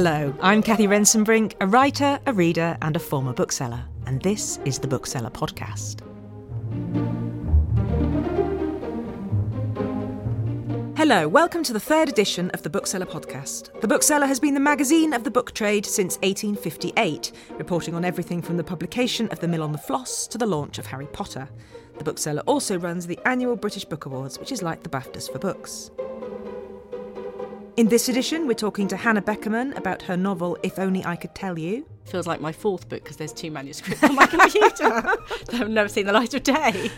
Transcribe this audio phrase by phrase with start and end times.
[0.00, 4.78] Hello, I'm Cathy Rentzenbrink, a writer, a reader, and a former bookseller, and this is
[4.78, 6.02] the Bookseller Podcast.
[10.96, 13.80] Hello, welcome to the third edition of the Bookseller Podcast.
[13.80, 18.40] The Bookseller has been the magazine of the book trade since 1858, reporting on everything
[18.40, 21.48] from the publication of The Mill on the Floss to the launch of Harry Potter.
[21.96, 25.40] The Bookseller also runs the annual British Book Awards, which is like the BAFTAs for
[25.40, 25.90] books.
[27.78, 31.32] In this edition, we're talking to Hannah Beckerman about her novel If Only I Could
[31.36, 31.86] Tell You.
[32.06, 35.88] Feels like my fourth book because there's two manuscripts on my computer that have never
[35.88, 36.90] seen the light of day.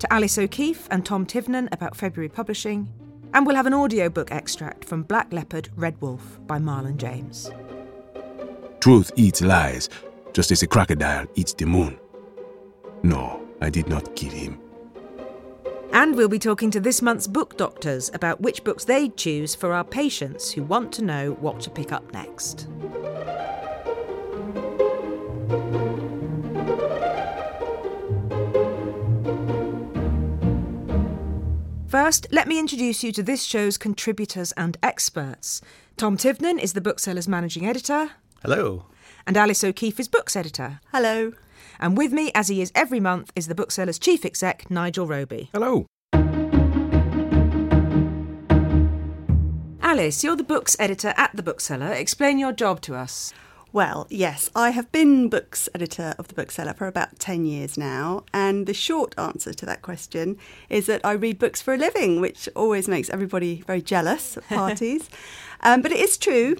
[0.00, 2.92] To Alice O'Keeffe and Tom Tivnan about February publishing.
[3.34, 7.48] And we'll have an audiobook extract from Black Leopard, Red Wolf by Marlon James.
[8.80, 9.88] Truth eats lies,
[10.32, 12.00] just as a crocodile eats the moon.
[13.04, 14.58] No, I did not kill him.
[15.96, 19.72] And we'll be talking to this month's book doctors about which books they'd choose for
[19.72, 22.68] our patients who want to know what to pick up next.
[31.88, 35.62] First, let me introduce you to this show's contributors and experts.
[35.96, 38.10] Tom Tivnan is the bookseller's managing editor.
[38.42, 38.84] Hello.
[39.26, 40.80] And Alice O'Keeffe is books editor.
[40.92, 41.32] Hello.
[41.80, 45.50] And with me, as he is every month, is the bookseller's chief exec, Nigel Roby.
[45.52, 45.86] Hello.
[49.82, 51.92] Alice, you're the books editor at the bookseller.
[51.92, 53.32] Explain your job to us.
[53.72, 58.24] Well, yes, I have been books editor of the bookseller for about 10 years now.
[58.32, 62.20] And the short answer to that question is that I read books for a living,
[62.20, 65.08] which always makes everybody very jealous at parties.
[65.60, 66.56] um, but it is true.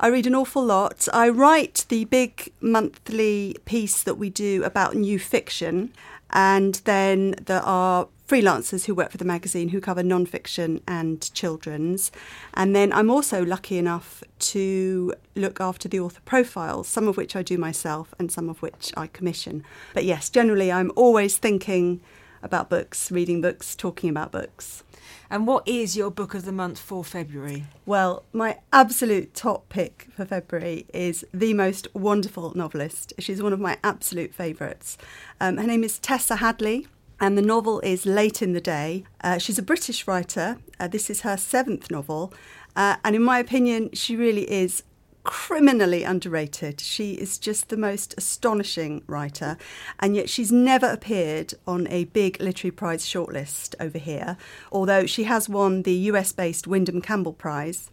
[0.00, 1.08] I read an awful lot.
[1.12, 5.92] I write the big monthly piece that we do about new fiction.
[6.30, 12.10] And then there are freelancers who work for the magazine who cover non-fiction and children's.
[12.54, 17.36] And then I'm also lucky enough to look after the author profiles, some of which
[17.36, 19.64] I do myself and some of which I commission.
[19.92, 22.00] But yes, generally I'm always thinking
[22.42, 24.82] about books, reading books, talking about books.
[25.30, 27.64] And what is your book of the month for February?
[27.86, 33.12] Well, my absolute top pick for February is the most wonderful novelist.
[33.18, 34.98] She's one of my absolute favourites.
[35.40, 36.86] Um, her name is Tessa Hadley.
[37.20, 39.04] And the novel is Late in the Day.
[39.22, 40.58] Uh, she's a British writer.
[40.80, 42.34] Uh, this is her seventh novel.
[42.74, 44.82] Uh, and in my opinion, she really is
[45.24, 46.80] criminally underrated.
[46.80, 49.56] She is just the most astonishing writer,
[50.00, 54.36] and yet she's never appeared on a big literary prize shortlist over here,
[54.70, 57.90] although she has won the US based Windham Campbell Prize.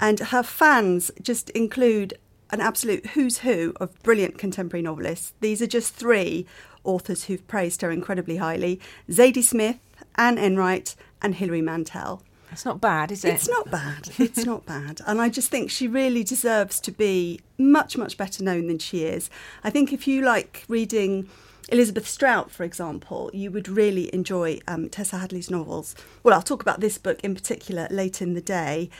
[0.00, 2.18] And her fans just include
[2.50, 5.32] an absolute who's who of brilliant contemporary novelists.
[5.40, 6.46] These are just three
[6.84, 8.80] authors who've praised her incredibly highly
[9.10, 9.78] Zadie Smith,
[10.14, 12.22] Anne Enright, and Hilary Mantel.
[12.52, 13.34] It's not bad, is it?
[13.34, 14.10] It's not bad.
[14.18, 15.00] It's not bad.
[15.06, 19.04] And I just think she really deserves to be much, much better known than she
[19.04, 19.28] is.
[19.64, 21.28] I think if you like reading
[21.70, 25.94] Elizabeth Strout, for example, you would really enjoy um, Tessa Hadley's novels.
[26.22, 28.90] Well, I'll talk about this book in particular later in the day.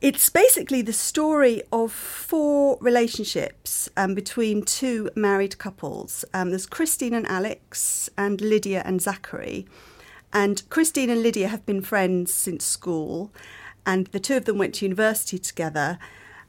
[0.00, 6.24] It's basically the story of four relationships um, between two married couples.
[6.32, 9.66] Um, there's Christine and Alex, and Lydia and Zachary.
[10.32, 13.30] And Christine and Lydia have been friends since school,
[13.86, 15.98] and the two of them went to university together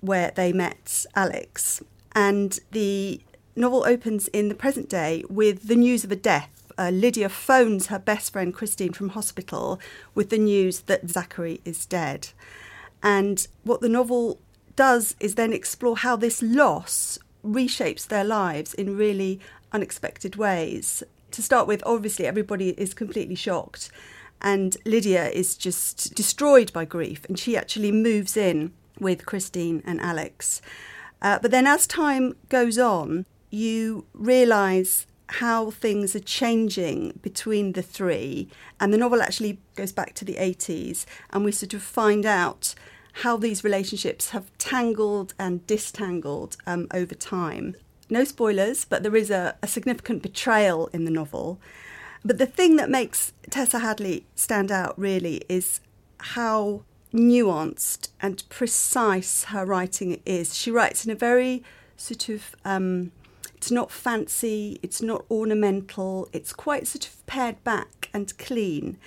[0.01, 1.81] where they met Alex.
[2.13, 3.21] And the
[3.55, 6.49] novel opens in the present day with the news of a death.
[6.77, 9.79] Uh, Lydia phones her best friend Christine from hospital
[10.15, 12.29] with the news that Zachary is dead.
[13.03, 14.39] And what the novel
[14.75, 19.39] does is then explore how this loss reshapes their lives in really
[19.71, 21.03] unexpected ways.
[21.31, 23.91] To start with, obviously, everybody is completely shocked,
[24.41, 30.01] and Lydia is just destroyed by grief, and she actually moves in with Christine and
[30.01, 30.61] Alex.
[31.21, 37.83] Uh, but then, as time goes on, you realise how things are changing between the
[37.83, 38.49] three.
[38.79, 42.73] And the novel actually goes back to the 80s, and we sort of find out
[43.13, 47.75] how these relationships have tangled and distangled um, over time.
[48.09, 51.59] No spoilers, but there is a, a significant betrayal in the novel.
[52.23, 55.79] But the thing that makes Tessa Hadley stand out really is
[56.17, 56.83] how
[57.13, 60.55] nuanced and precise her writing is.
[60.55, 61.63] She writes in a very
[61.97, 63.11] sort of um,
[63.55, 68.97] it's not fancy, it's not ornamental, it's quite sort of pared back and clean.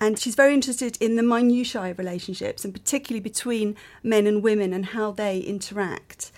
[0.00, 4.72] And she's very interested in the minutiae of relationships, and particularly between men and women
[4.72, 6.32] and how they interact.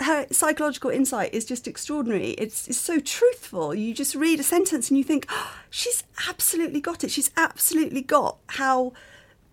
[0.00, 2.30] Her psychological insight is just extraordinary.
[2.30, 3.74] It's, it's so truthful.
[3.74, 7.10] You just read a sentence and you think, oh, she's absolutely got it.
[7.10, 8.92] She's absolutely got how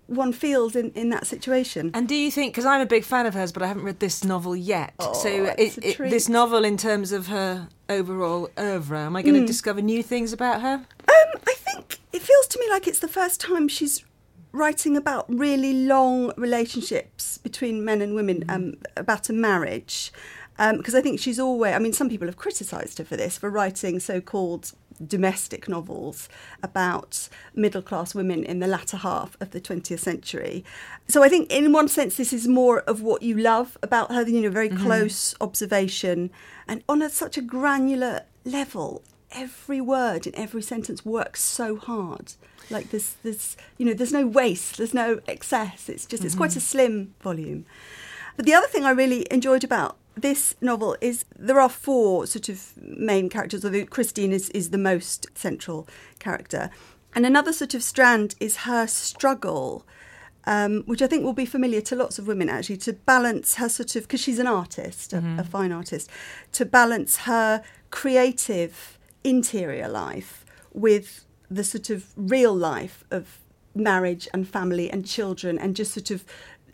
[0.07, 1.89] one feels in, in that situation.
[1.95, 3.99] And do you think, because I'm a big fan of hers, but I haven't read
[3.99, 4.93] this novel yet.
[4.99, 9.39] Oh, so it, it, this novel, in terms of her overall oeuvre, am I going
[9.41, 10.73] to discover new things about her?
[10.75, 14.03] Um, I think it feels to me like it's the first time she's
[14.55, 18.49] writing about really long relationships between men and women, mm-hmm.
[18.49, 20.11] um, about a marriage.
[20.57, 23.37] Um, because I think she's always, I mean, some people have criticised her for this,
[23.37, 24.71] for writing so called
[25.05, 26.29] domestic novels
[26.63, 30.63] about middle class women in the latter half of the 20th century.
[31.07, 34.23] So I think, in one sense, this is more of what you love about her,
[34.23, 34.85] you know, very mm-hmm.
[34.85, 36.31] close observation
[36.67, 42.33] and on a, such a granular level every word in every sentence works so hard.
[42.69, 45.89] Like there's, there's, you know, there's no waste, there's no excess.
[45.89, 47.65] It's just, it's quite a slim volume.
[48.35, 52.49] But the other thing I really enjoyed about this novel is there are four sort
[52.49, 55.87] of main characters, although Christine is, is the most central
[56.19, 56.69] character.
[57.13, 59.85] And another sort of strand is her struggle,
[60.45, 63.69] um, which I think will be familiar to lots of women actually, to balance her
[63.69, 66.09] sort of, because she's an artist, a, a fine artist,
[66.53, 68.94] to balance her creative
[69.25, 73.39] interior life with the sort of real life of
[73.73, 76.23] marriage and family and children and just sort of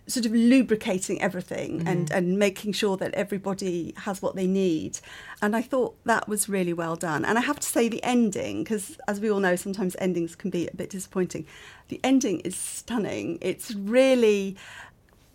[0.07, 1.87] sort of lubricating everything mm-hmm.
[1.87, 4.99] and and making sure that everybody has what they need.
[5.41, 7.23] And i thought that was really well done.
[7.25, 10.49] And i have to say the ending because as we all know sometimes endings can
[10.49, 11.45] be a bit disappointing.
[11.87, 13.37] The ending is stunning.
[13.41, 14.57] It's really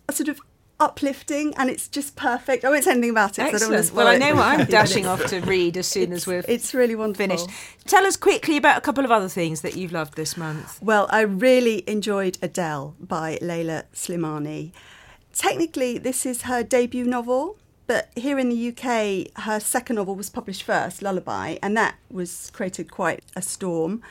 [0.07, 0.39] a sort of
[0.79, 3.71] uplifting and it's just perfect i won't say anything about it 'cause I don't want
[3.71, 3.95] to Excellent.
[3.95, 6.27] Well, I know what I'm for you, but dashing off to read as soon as
[6.27, 7.47] we're it's really wonderful finished.
[7.85, 10.77] Tell us quickly about a couple of other things that you've loved this month.
[10.81, 14.71] Well, I really enjoyed Adele by Leila Slimani.
[15.33, 17.57] Technically, this is her debut novel,
[17.87, 22.51] but here in the UK, her second novel was published first, Lullaby, and that was
[22.53, 24.01] created quite a storm.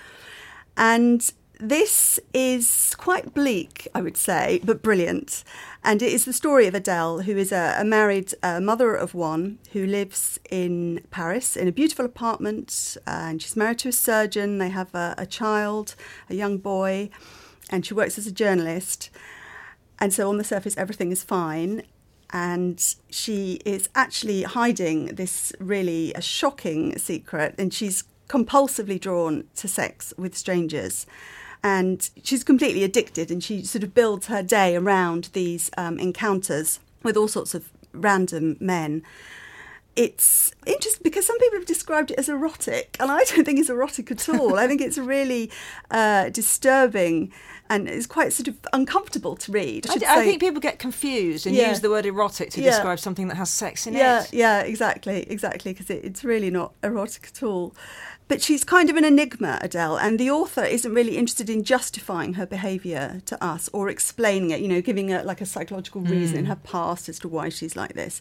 [0.77, 5.43] And this is quite bleak, I would say, but brilliant.
[5.83, 9.15] And it is the story of Adele, who is a, a married uh, mother of
[9.15, 12.97] one who lives in Paris in a beautiful apartment.
[13.07, 14.59] Uh, and she's married to a surgeon.
[14.59, 15.95] They have a, a child,
[16.29, 17.09] a young boy,
[17.71, 19.11] and she works as a journalist.
[19.99, 21.83] And so on the surface, everything is fine.
[22.31, 29.69] And she is actually hiding this really a shocking secret, and she's compulsively drawn to
[29.69, 31.07] sex with strangers.
[31.67, 36.79] And she's completely addicted, and she sort of builds her day around these um, encounters
[37.03, 39.03] with all sorts of random men.
[39.97, 43.71] It's interesting because some people have described it as erotic, and I don't think it's
[43.71, 44.59] erotic at all.
[44.59, 45.51] I think it's really
[45.91, 47.33] uh, disturbing
[47.69, 49.89] and it's quite sort of uncomfortable to read.
[49.91, 51.71] I, I, I think people get confused and Yeah.
[51.71, 52.71] use the word erotic to Yeah.
[52.71, 54.33] describe something that has sex in yeah, it.
[54.33, 57.75] yeah, exactly, exactly, because it, it's really not erotic at all.
[58.29, 62.35] But she's kind of an enigma, Adele, and the author isn't really interested in justifying
[62.35, 66.11] her behaviour to us or explaining it, you know, giving her like a psychological hmm.
[66.11, 68.21] reason in her past as to why she's like this.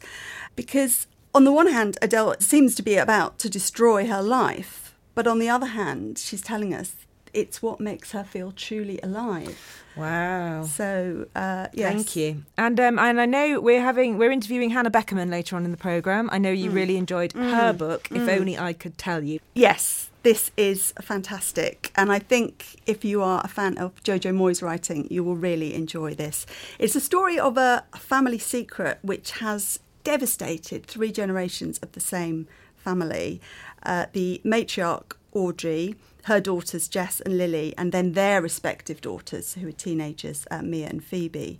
[0.55, 5.27] Because on the one hand, Adele seems to be about to destroy her life, but
[5.27, 6.95] on the other hand, she's telling us
[7.35, 9.83] it's what makes her feel truly alive.
[9.95, 10.63] Wow.
[10.63, 11.93] So, uh, yes.
[11.93, 12.43] Thank you.
[12.57, 15.77] And um, and I know we're having we're interviewing Hannah Beckerman later on in the
[15.77, 16.29] program.
[16.31, 18.07] I know you really enjoyed her book.
[18.11, 19.39] If only I could tell you.
[19.53, 21.91] Yes, this is fantastic.
[21.95, 25.73] And I think if you are a fan of Jojo Moyes' writing, you will really
[25.73, 26.45] enjoy this.
[26.79, 32.47] It's a story of a family secret which has devastated three generations of the same
[32.75, 33.41] family.
[33.83, 39.67] Uh, the matriarch, Audrey, her daughters, Jess and Lily, and then their respective daughters, who
[39.67, 41.59] are teenagers, uh, Mia and Phoebe.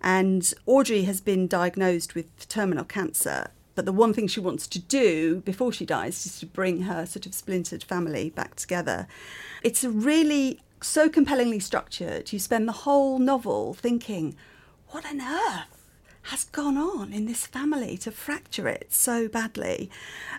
[0.00, 3.48] And Audrey has been diagnosed with terminal cancer.
[3.74, 7.04] But the one thing she wants to do before she dies is to bring her
[7.04, 9.08] sort of splintered family back together.
[9.64, 12.32] It's really so compellingly structured.
[12.32, 14.36] You spend the whole novel thinking,
[14.90, 15.75] what on earth
[16.26, 19.90] has gone on in this family to fracture it so badly.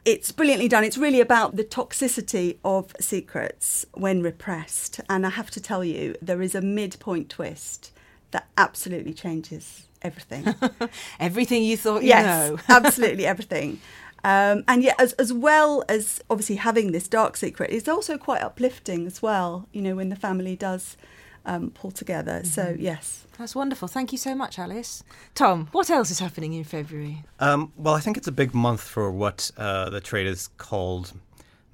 [0.04, 0.84] It's brilliantly done.
[0.84, 5.00] It's really about the toxicity of secrets when repressed.
[5.10, 7.92] And I have to tell you, there is a midpoint twist
[8.32, 10.54] that absolutely changes everything.
[11.20, 12.60] Everything you thought you yes, know.
[12.70, 13.80] absolutely everything.
[14.24, 18.42] Um, and yet, as, as well as obviously having this dark secret, it's also quite
[18.42, 20.98] uplifting as well, you know, when the family does
[21.48, 22.44] um, pull together.
[22.44, 22.82] So, Mm-hmm.
[22.82, 23.24] yes.
[23.40, 23.88] That's wonderful.
[23.88, 25.04] Thank you so much, Alice.
[25.36, 27.24] Tom, what else is happening in February?
[27.40, 31.14] Um, well, I think it's a big month for what uh, the trade is called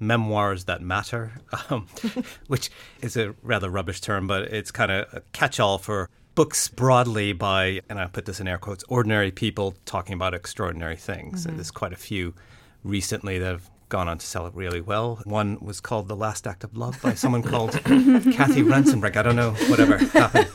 [0.00, 1.32] memoirs that matter,
[1.70, 1.86] um,
[2.48, 7.32] which is a rather rubbish term, but it's kind of a catch-all for books broadly
[7.32, 11.46] by, and I put this in air quotes, ordinary people talking about extraordinary things.
[11.46, 12.34] And there's quite a few
[12.82, 15.20] recently that have gone on to sell it really well.
[15.22, 19.14] One was called The Last Act of Love by someone called Cathy Rentzenbrink.
[19.14, 20.50] I don't know whatever happened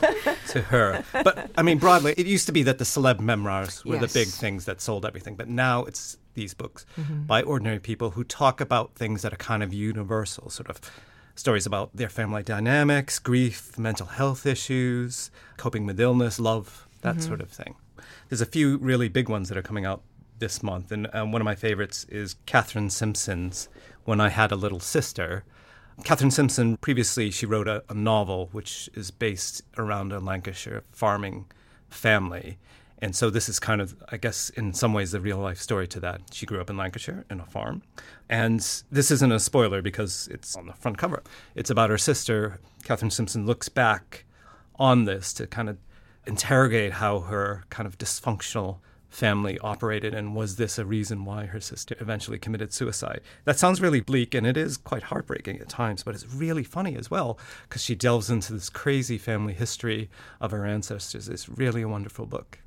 [0.48, 1.02] to her.
[1.14, 4.12] But I mean, broadly, it used to be that the celeb memoirs were Yes.
[4.12, 5.36] the big things that sold everything.
[5.36, 7.22] But now it's these books mm-hmm.
[7.22, 10.78] by ordinary people who talk about things that are kind of universal, sort of
[11.34, 17.26] stories about their family dynamics, grief, mental health issues, coping with illness, love, that mm-hmm.
[17.26, 17.76] sort of thing.
[18.28, 20.02] There's a few really big ones that are coming out
[20.40, 23.68] this month, and um, one of my favorites is Catherine Simpson's
[24.04, 25.44] When I Had a Little Sister.
[26.02, 31.46] Catherine Simpson, previously, she wrote a, a novel which is based around a Lancashire farming
[31.88, 32.58] family.
[33.02, 35.86] And so this is kind of, I guess, in some ways, the real life story
[35.88, 36.20] to that.
[36.32, 37.82] She grew up in Lancashire in a farm.
[38.28, 41.22] And this isn't a spoiler because it's on the front cover.
[41.54, 42.60] It's about her sister.
[42.84, 44.24] Catherine Simpson looks back
[44.78, 45.78] on this to kind of
[46.26, 48.78] interrogate how her kind of dysfunctional
[49.10, 53.20] family operated and was this a reason why her sister eventually committed suicide.
[53.44, 56.96] That sounds really bleak and it is quite heartbreaking at times, but it's really funny
[56.96, 57.38] as well
[57.68, 60.08] because she delves into this crazy family history
[60.40, 61.28] of her ancestors.
[61.28, 62.58] It's really a wonderful book.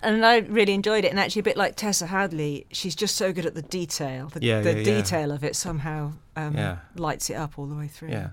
[0.00, 1.10] And I really enjoyed it.
[1.10, 4.28] And actually, a bit like Tessa Hadley, she's just so good at the detail.
[4.28, 4.84] The, Yeah, the yeah, yeah.
[4.84, 6.76] detail of it somehow um, Yeah.
[6.94, 8.10] lights it up all the way through.
[8.10, 8.28] Yeah.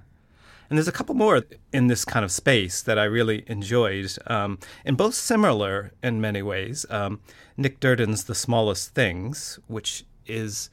[0.70, 4.60] And there's a couple more in this kind of space that I really enjoyed, um,
[4.86, 6.86] and both similar in many ways.
[6.90, 7.22] Um,
[7.58, 10.70] Nick Duerden's The Smallest Things, which is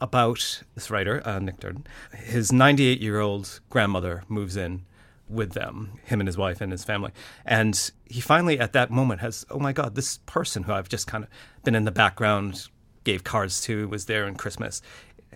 [0.00, 1.86] about this writer, uh, Nick Duerden.
[2.12, 4.84] His 98 year old grandmother moves in
[5.28, 7.12] with them, him and his wife and his family.
[7.44, 11.06] And he finally, at that moment, has, oh my God, this person who I've just
[11.06, 11.30] kind of
[11.64, 12.68] been in the background,
[13.04, 14.82] gave cards to, was there in Christmas,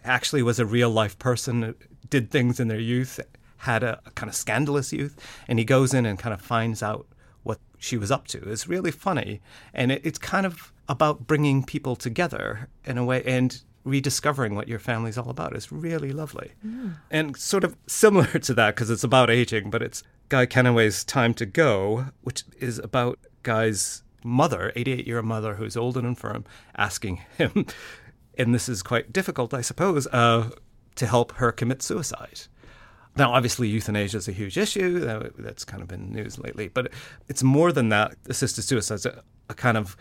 [0.05, 1.75] actually was a real life person,
[2.09, 3.21] did things in their youth,
[3.61, 5.19] had a, a kind of scandalous youth.
[5.49, 7.07] And he goes in and kind of finds out
[7.43, 8.39] what she was up to.
[8.51, 9.41] It's really funny.
[9.75, 14.69] And it, it's kind of about bringing people together in a way and rediscovering what
[14.69, 15.55] your family's all about.
[15.55, 16.53] It's really lovely.
[17.11, 21.35] And sort of similar to that, because it's about aging, but it's Guy Kennaway's Time
[21.35, 26.45] to Go, which is about Guy's mother, 88 year mother, who's old and infirm,
[26.77, 27.67] asking him,
[28.39, 30.51] and this is quite difficult, I suppose, uh,
[30.97, 32.43] to help her commit suicide.
[33.17, 35.07] Now, obviously, euthanasia is a huge issue.
[35.07, 36.69] Uh, that's kind of been news lately.
[36.69, 36.93] But
[37.29, 38.15] it's more than that.
[38.27, 39.97] Assisted suicide is a, a kind of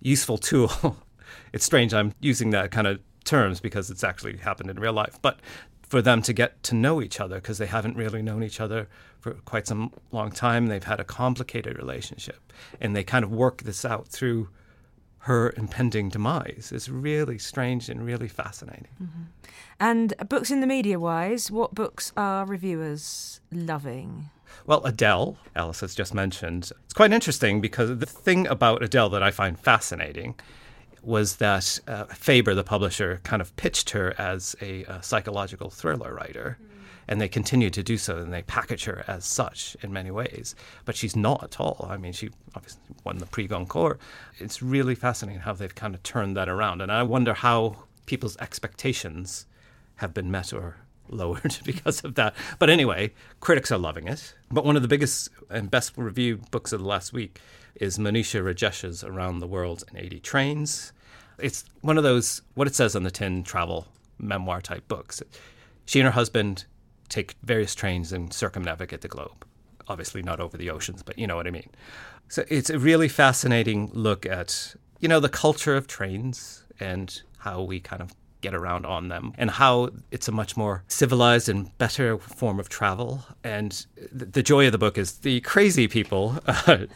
[0.00, 0.96] useful tool.
[1.52, 5.18] it's strange I'm using that kind of terms because it's actually happened in real life.
[5.22, 5.40] But
[5.82, 8.88] for them to get to know each other because they haven't really known each other
[9.20, 10.66] for quite some long time.
[10.66, 12.52] They've had a complicated relationship.
[12.80, 14.48] And they kind of work this out through
[15.22, 16.70] her impending demise.
[16.72, 18.88] is really strange and really fascinating.
[19.78, 24.30] And books in the media wise, what books are reviewers loving?
[24.66, 26.72] Well, Adele, Alice has just mentioned.
[26.84, 30.34] It's quite interesting because the thing about Adele that I find fascinating
[31.02, 36.14] was that uh, Faber, the publisher, kind of pitched her as a, uh psychological thriller
[36.14, 36.58] writer.
[37.12, 40.54] And they continue to do so, and they package her as such in many ways.
[40.86, 41.86] But she's not at all.
[41.90, 44.00] I mean, she obviously won the Prix Goncourt.
[44.38, 46.80] It's really fascinating how they've kind of turned that around.
[46.80, 49.44] And I wonder how people's expectations
[49.96, 50.76] have been met or
[51.10, 52.34] lowered because of that.
[52.58, 54.34] But anyway, critics are loving it.
[54.50, 57.42] But one of the biggest and best reviewed books of the last week
[57.74, 60.94] is Monisha Rajesh's Around the World in 80 Trains.
[61.38, 63.86] It's one of those, what it says on the tin, travel
[64.18, 65.22] memoir type books.
[65.84, 66.64] She and her husband
[67.12, 69.44] take various trains and circumnavigate the globe.
[69.88, 71.68] Obviously, not over the oceans, but you know what I mean.
[72.28, 77.62] So it's a really fascinating look at, you know, the culture of trains and how
[77.62, 81.76] we kind of get around on them and how it's a much more civilized and
[81.78, 83.24] better form of travel.
[83.44, 86.86] And th- the joy of the book is the crazy people uh,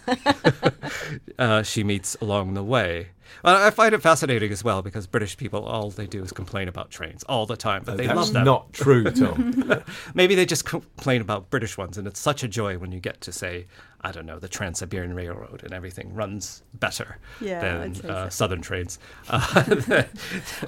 [1.38, 3.08] uh, she meets along the way.
[3.44, 6.68] Well, I find it fascinating as well because British people, all they do is complain
[6.68, 8.44] about trains all the time, but they love them.
[8.44, 9.82] not true, Tom.
[10.14, 13.20] Maybe they just complain about British ones, and it's such a joy when you get
[13.22, 13.66] to say,
[14.02, 18.28] I don't know, the Trans Siberian Railroad, and everything runs better Yeah, than uh, so.
[18.28, 18.98] Southern trains.
[19.28, 19.40] Uh,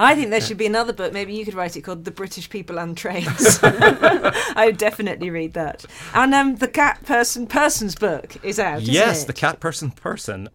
[0.00, 1.12] I think there should be another book.
[1.12, 5.52] Maybe you could write it called "The British People and Trains." I would definitely read
[5.52, 5.84] that.
[6.14, 8.82] And um, the cat person person's book is out.
[8.82, 9.26] Isn't yes, it?
[9.28, 10.48] the cat person person.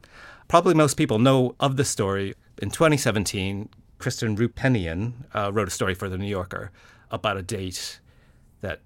[0.53, 2.35] Probably most people know of the story.
[2.61, 6.69] In 2017, Kristen Roupenian uh, wrote a story for the New Yorker
[7.09, 7.99] about a date
[8.61, 8.81] that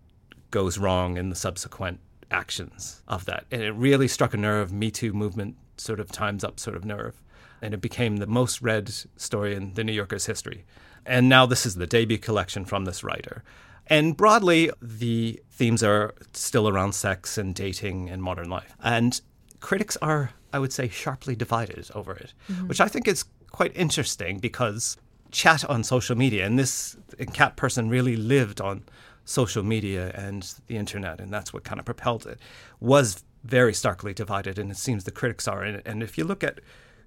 [0.50, 2.00] goes wrong in the subsequent
[2.31, 3.47] actions of that.
[3.51, 6.86] And it really struck a nerve, Me Too movement sort of times up sort of
[6.86, 7.21] nerve.
[7.62, 10.63] And it became the most read story in the New Yorker's history.
[11.05, 13.43] And now this is the debut collection from this writer.
[13.88, 18.74] And broadly, the themes are still around sex and dating and modern life.
[18.81, 19.19] And
[19.59, 22.68] critics are, I would say, sharply divided over it, mm-hmm.
[22.68, 24.98] which I think is quite interesting because
[25.30, 26.98] chat on social media, and this
[27.32, 28.82] cat person really lived on
[29.24, 32.40] social media and the internet, and that's what kind of propelled it,
[32.80, 35.62] was very starkly divided, and it seems the critics are.
[35.62, 36.60] And, and if you look at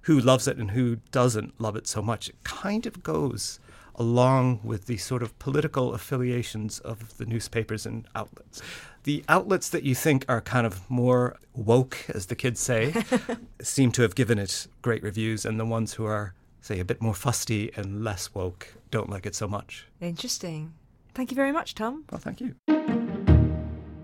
[0.03, 3.59] who loves it and who doesn't love it so much, it kind of goes
[3.95, 8.61] along with the sort of political affiliations of the newspapers and outlets.
[9.03, 12.93] The outlets that you think are kind of more woke, as the kids say,
[13.61, 17.01] seem to have given it great reviews, and the ones who are, say, a bit
[17.01, 19.87] more fusty and less woke don't like it so much.
[19.99, 20.73] Interesting.
[21.13, 22.05] Thank you very much, Tom.
[22.11, 22.55] Well, thank you.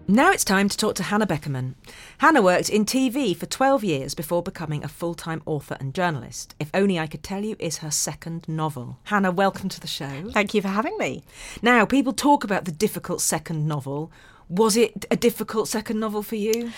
[0.09, 1.73] Now it's time to talk to Hannah Beckerman.
[2.19, 6.55] Hannah worked in TV for 12 years before becoming a full time author and journalist.
[6.61, 8.99] If Only I Could Tell You is her second novel.
[9.03, 10.29] Hannah, welcome to the show.
[10.31, 11.23] Thank you for having me.
[11.61, 14.09] Now, people talk about the difficult second novel.
[14.47, 16.71] Was it a difficult second novel for you?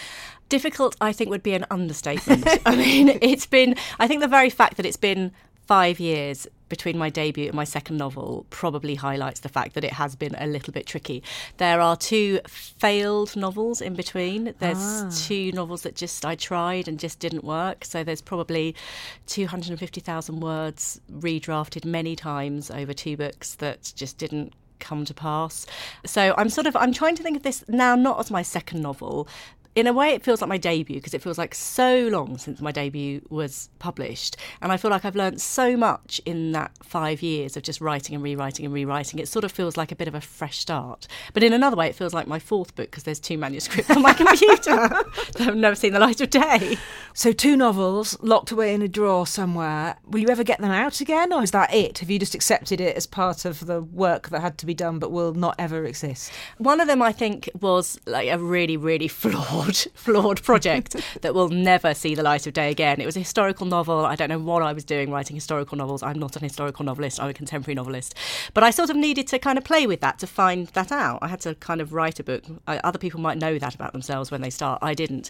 [0.49, 2.47] Difficult, I think, would be an understatement.
[2.65, 5.33] I mean, it's been, I think the very fact that it's been
[5.67, 9.93] five years between my debut and my second novel probably highlights the fact that it
[9.93, 11.23] has been a little bit tricky.
[11.57, 14.53] There are two failed novels in between.
[14.59, 15.11] There's ah.
[15.13, 17.83] two novels that just I tried and just didn't work.
[17.83, 18.75] So there's probably
[19.27, 25.65] 250,000 words redrafted many times over two books that just didn't come to pass.
[26.05, 28.81] So I'm sort of I'm trying to think of this now not as my second
[28.81, 29.27] novel,
[29.79, 32.59] in a way, it feels like my debut because it feels like so long since
[32.59, 34.35] my debut was published.
[34.61, 38.13] And I feel like I've learned so much in that five years of just writing
[38.13, 39.19] and rewriting and rewriting.
[39.19, 41.07] It sort of feels like a bit of a fresh start.
[41.33, 44.01] But in another way, it feels like my fourth book because there's two manuscripts on
[44.01, 46.77] my computer that have never seen the light of day.
[47.13, 49.97] So, two novels locked away in a drawer somewhere.
[50.05, 51.99] Will you ever get them out again, or is that it?
[51.99, 54.99] Have you just accepted it as part of the work that had to be done
[54.99, 56.31] but will not ever exist?
[56.57, 61.33] One of them, I think, was like a really, really flawed flawed, flawed project that
[61.33, 62.99] will never see the light of day again.
[62.99, 64.05] It was a historical novel.
[64.05, 66.03] I don't know what I was doing writing historical novels.
[66.03, 67.21] I'm not an historical novelist.
[67.21, 68.15] I'm a contemporary novelist.
[68.53, 71.19] But I sort of needed to kind of play with that to find that out.
[71.21, 72.43] I had to kind of write a book.
[72.67, 74.79] other people might know that about themselves when they start.
[74.81, 75.29] I didn't.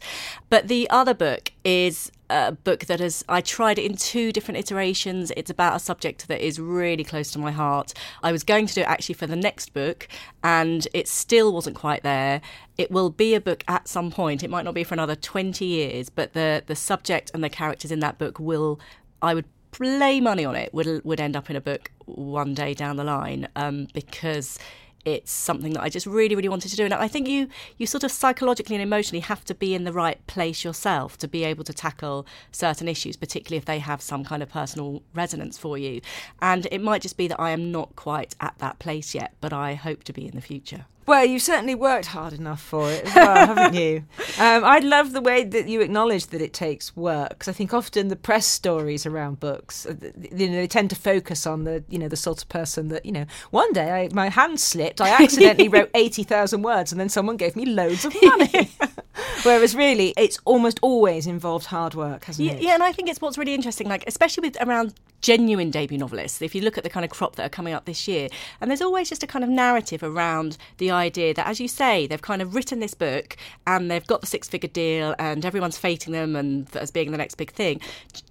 [0.50, 4.58] But the other book is a book that has I tried it in two different
[4.58, 5.32] iterations.
[5.36, 7.94] It's about a subject that is really close to my heart.
[8.24, 10.08] I was going to do it actually for the next book,
[10.44, 12.42] and it still wasn't quite there.
[12.78, 14.44] It will be a book at some point.
[14.44, 17.92] It might not be for another twenty years, but the the subject and the characters
[17.92, 18.80] in that book will.
[19.22, 19.46] I would
[19.80, 23.04] lay money on it would would end up in a book one day down the
[23.04, 24.58] line um, because
[25.06, 26.86] it's something that I just really, really wanted to do.
[26.86, 29.94] And I think you you sort of psychologically and emotionally have to be in the
[29.94, 34.24] right place yourself to be able to tackle certain issues, particularly if they have some
[34.24, 36.02] kind of personal resonance for you.
[36.42, 39.54] And it might just be that I am not quite at that place yet, but
[39.54, 40.86] I hope to be in the future.
[41.06, 44.04] Well, you've certainly worked hard enough for it as well, haven't you?
[44.40, 47.74] Um, I love the way that you acknowledge that it takes work because I think
[47.74, 49.96] often the press stories around books, uh,
[50.32, 53.06] you know, they tend to focus on the, you know, the sort of person that,
[53.06, 57.02] you know, one day I, my hand slipped, I accidentally wrote eighty thousand words, and
[57.02, 58.72] then someone gave me loads of money.
[59.44, 62.62] Whereas really, it's almost always involved hard work, hasn't yeah, it?
[62.62, 66.42] Yeah, and I think it's what's really interesting, like especially with around genuine debut novelists.
[66.42, 68.30] If you look at the kind of crop that are coming up this year,
[68.62, 72.08] and there's always just a kind of narrative around the idea that, as you say,
[72.08, 73.36] they've kind of written this book
[73.68, 77.18] and they've got the six figure deal and everyone's fating them and as being the
[77.18, 77.82] next big thing.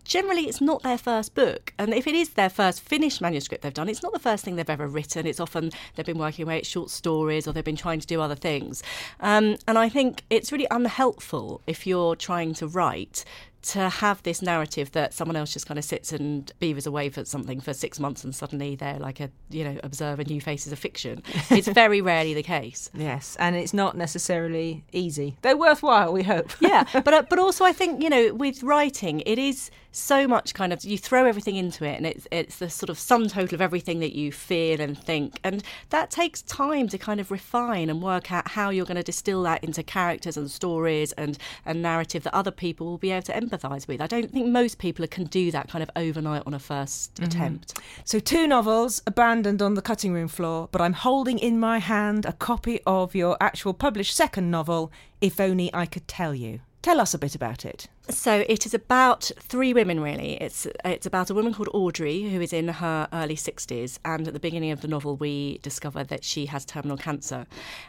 [0.08, 1.74] Generally, it's not their first book.
[1.78, 4.56] And if it is their first finished manuscript they've done, it's not the first thing
[4.56, 5.26] they've ever written.
[5.26, 8.22] It's often they've been working away at short stories or they've been trying to do
[8.22, 8.82] other things.
[9.20, 13.26] Um, and I think it's really unhelpful if you're trying to write
[13.60, 17.24] to have this narrative that someone else just kind of sits and beavers away for
[17.24, 20.72] something for six months and suddenly they're like a you know observe a new faces
[20.72, 22.90] of fiction it's very rarely the case.
[22.94, 25.36] Yes and it's not necessarily easy.
[25.42, 26.50] Though worthwhile we hope.
[26.60, 30.54] Yeah but uh, but also i think you know with writing it is so much
[30.54, 33.54] kind of you throw everything into it and it's it's the sort of sum total
[33.54, 37.88] of everything that you feel and think and that takes time to kind of refine
[37.88, 41.72] and work out how you're going to distill that into characters and stories and a
[41.72, 44.00] narrative that other people will be able to empathise with.
[44.00, 47.24] I don't think most people can do that kind of overnight on a 1st mm-hmm.
[47.24, 47.78] attempt.
[48.04, 52.26] So, two novels abandoned on the cutting room floor, but I'm holding in my hand
[52.26, 56.60] a copy of your actual published second novel, If Only I Could Tell You.
[56.82, 57.88] Tell us a bit about it.
[58.10, 60.40] So it is about three women really.
[60.40, 64.32] It's it's about a woman called Audrey who is in her early 60s and at
[64.32, 67.46] the beginning of the novel we discover that she has terminal cancer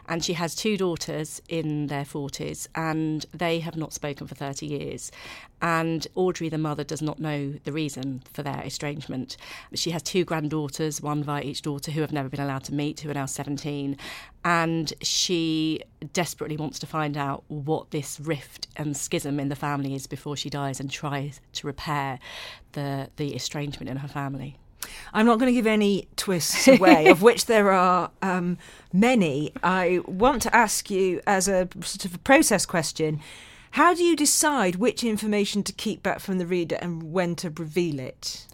[0.08, 4.66] and she has two daughters in their 40s and they have not spoken for 30
[4.66, 5.10] years
[5.62, 9.38] and Audrey the mother does not know the reason for their estrangement.
[9.74, 13.00] She has two granddaughters, one via each daughter who have never been allowed to meet
[13.00, 13.96] who are now 17
[14.44, 15.80] and she
[16.12, 20.36] desperately wants to find out what this rift and schism in the family is before
[20.36, 22.18] she dies and tries to repair
[22.72, 24.56] the the estrangement in her family.
[25.12, 28.58] I'm not going to give any twists away, of which there are um,
[28.92, 29.52] many.
[29.62, 33.20] I want to ask you, as a sort of a process question,
[33.72, 37.50] how do you decide which information to keep back from the reader and when to
[37.50, 38.46] reveal it?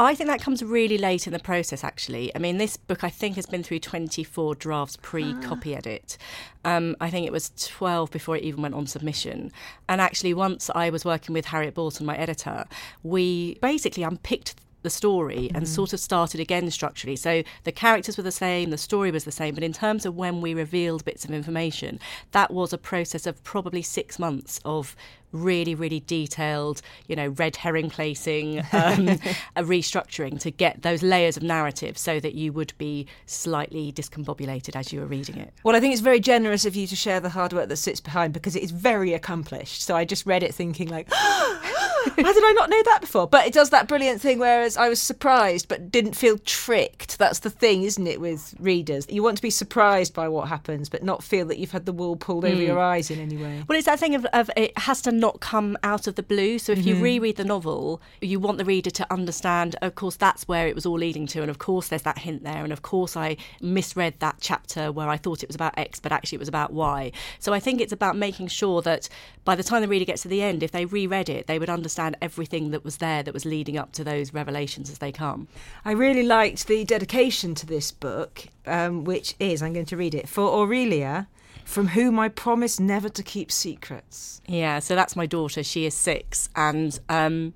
[0.00, 2.34] I think that comes really late in the process, actually.
[2.34, 6.16] I mean, this book, I think, has been through 24 drafts pre copy edit.
[6.64, 9.50] Um, I think it was 12 before it even went on submission.
[9.88, 12.66] And actually, once I was working with Harriet Bourton, my editor,
[13.02, 17.16] we basically unpicked the story and sort of started again structurally.
[17.16, 20.14] So the characters were the same, the story was the same, but in terms of
[20.14, 21.98] when we revealed bits of information,
[22.30, 24.94] that was a process of probably six months of
[25.32, 29.08] really, really detailed, you know, red herring placing, um,
[29.56, 34.76] a restructuring to get those layers of narrative so that you would be slightly discombobulated
[34.76, 35.52] as you were reading it.
[35.64, 38.00] Well, I think it's very generous of you to share the hard work that sits
[38.00, 39.82] behind because it is very accomplished.
[39.82, 43.26] So I just read it thinking like, how did I not know that before?
[43.26, 47.18] But it does that brilliant thing whereas I was surprised but didn't feel tricked.
[47.18, 49.06] That's the thing, isn't it, with readers?
[49.08, 51.92] You want to be surprised by what happens but not feel that you've had the
[51.92, 53.62] wool pulled over your eyes in any way.
[53.68, 56.58] Well, it's that thing of, of it has to not come out of the blue.
[56.58, 60.46] So if you reread the novel, you want the reader to understand, of course, that's
[60.46, 61.42] where it was all leading to.
[61.42, 62.64] And of course, there's that hint there.
[62.64, 66.12] And of course, I misread that chapter where I thought it was about X, but
[66.12, 67.12] actually it was about Y.
[67.38, 69.08] So I think it's about making sure that
[69.44, 71.70] by the time the reader gets to the end, if they reread it, they would
[71.70, 75.48] understand everything that was there that was leading up to those revelations as they come.
[75.84, 80.14] I really liked the dedication to this book, um, which is, I'm going to read
[80.14, 81.26] it, for Aurelia,
[81.64, 84.40] from whom I promise never to keep secrets.
[84.46, 85.62] Yeah, so that's my daughter.
[85.62, 86.48] She is six.
[86.56, 87.54] And um,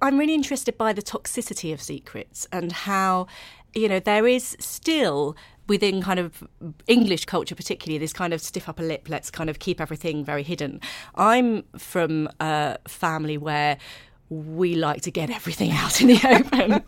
[0.00, 3.26] I'm really interested by the toxicity of secrets and how,
[3.74, 6.42] you know, there is still within kind of
[6.88, 10.42] English culture, particularly, this kind of stiff upper lip, let's kind of keep everything very
[10.42, 10.80] hidden.
[11.14, 13.78] I'm from a family where
[14.30, 16.84] we like to get everything out in the open.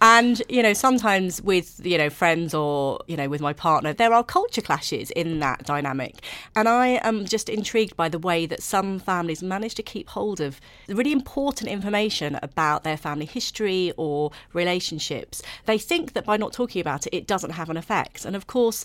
[0.00, 4.12] and, you know, sometimes with, you know, friends or, you know, with my partner, there
[4.12, 6.16] are culture clashes in that dynamic.
[6.54, 10.40] And I am just intrigued by the way that some families manage to keep hold
[10.40, 15.42] of really important information about their family history or relationships.
[15.66, 18.24] They think that by not talking about it, it doesn't have an effect.
[18.24, 18.84] And of course,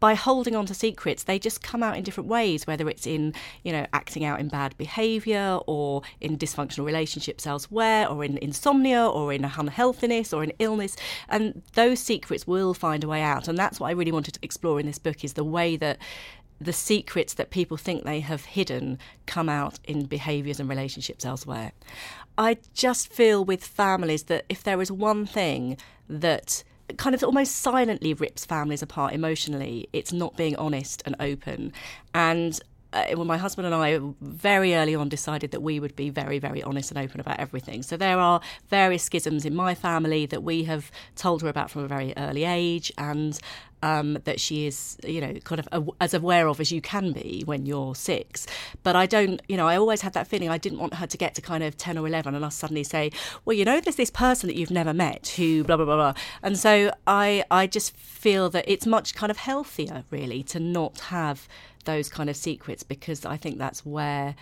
[0.00, 3.34] by holding on to secrets, they just come out in different ways, whether it's in,
[3.62, 9.06] you know, acting out in bad behaviour or in dysfunctional relationships elsewhere or in insomnia
[9.06, 10.96] or in unhealthiness or in illness.
[11.28, 13.46] And those secrets will find a way out.
[13.46, 15.98] And that's what I really wanted to explore in this book is the way that
[16.60, 21.72] the secrets that people think they have hidden come out in behaviours and relationships elsewhere.
[22.36, 26.64] I just feel with families that if there is one thing that
[26.96, 29.88] kind of almost silently rips families apart emotionally.
[29.92, 31.72] It's not being honest and open.
[32.14, 32.58] And
[32.92, 36.38] uh, when my husband and I very early on decided that we would be very,
[36.38, 37.82] very honest and open about everything.
[37.82, 41.84] So there are various schisms in my family that we have told her about from
[41.84, 43.38] a very early age, and
[43.82, 47.12] um, that she is, you know, kind of a, as aware of as you can
[47.12, 48.46] be when you're six.
[48.82, 51.16] But I don't, you know, I always had that feeling I didn't want her to
[51.16, 53.10] get to kind of 10 or 11 and us suddenly say,
[53.44, 56.14] well, you know, there's this person that you've never met who blah, blah, blah, blah.
[56.42, 61.00] And so I, I just feel that it's much kind of healthier, really, to not
[61.00, 61.48] have
[61.84, 64.34] those kind of secrets because I think that's where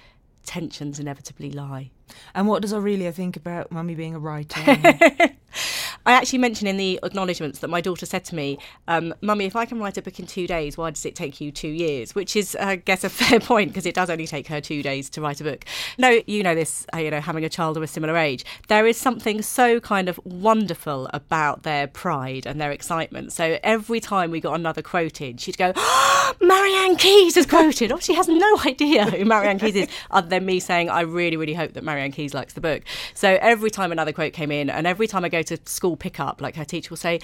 [0.44, 1.90] tensions inevitably lie.
[2.34, 4.60] And what does Aurelia think about mummy being a writer?
[6.08, 9.54] I actually mentioned in the acknowledgements that my daughter said to me, um, Mummy, if
[9.54, 12.14] I can write a book in two days, why does it take you two years?
[12.14, 15.10] Which is, I guess, a fair point because it does only take her two days
[15.10, 15.66] to write a book.
[15.98, 18.42] No, you know this, uh, you know, having a child of a similar age.
[18.68, 23.34] There is something so kind of wonderful about their pride and their excitement.
[23.34, 27.92] So every time we got another quote in, she'd go, oh, Marianne Keyes is quoted.
[27.92, 31.36] Oh, she has no idea who Marianne Keyes is, other than me saying, I really,
[31.36, 32.82] really hope that Marianne Keyes likes the book.
[33.12, 36.40] So every time another quote came in, and every time I go to school pickup,
[36.40, 37.20] like her teacher will say,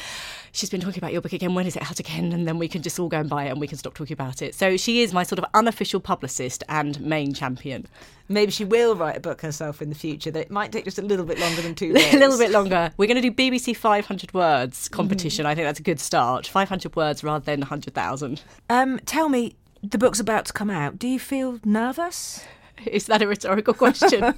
[0.52, 1.54] She's been talking about your book again.
[1.54, 2.32] When is it out again?
[2.32, 4.14] And then we can just all go and buy it and we can stop talking
[4.14, 4.54] about it.
[4.54, 7.86] So she is my sort of unofficial publicist and main champion.
[8.28, 10.30] Maybe she will write a book herself in the future.
[10.30, 12.92] That it might take just a little bit longer than two a little bit longer.
[12.96, 15.46] We're going to do BBC 500 words competition.
[15.46, 16.46] I think that's a good start.
[16.46, 18.42] 500 words rather than 100,000.
[18.70, 20.98] Um, tell me, the book's about to come out.
[20.98, 22.44] Do you feel nervous?
[22.86, 24.34] Is that a rhetorical question?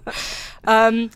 [0.64, 1.10] um,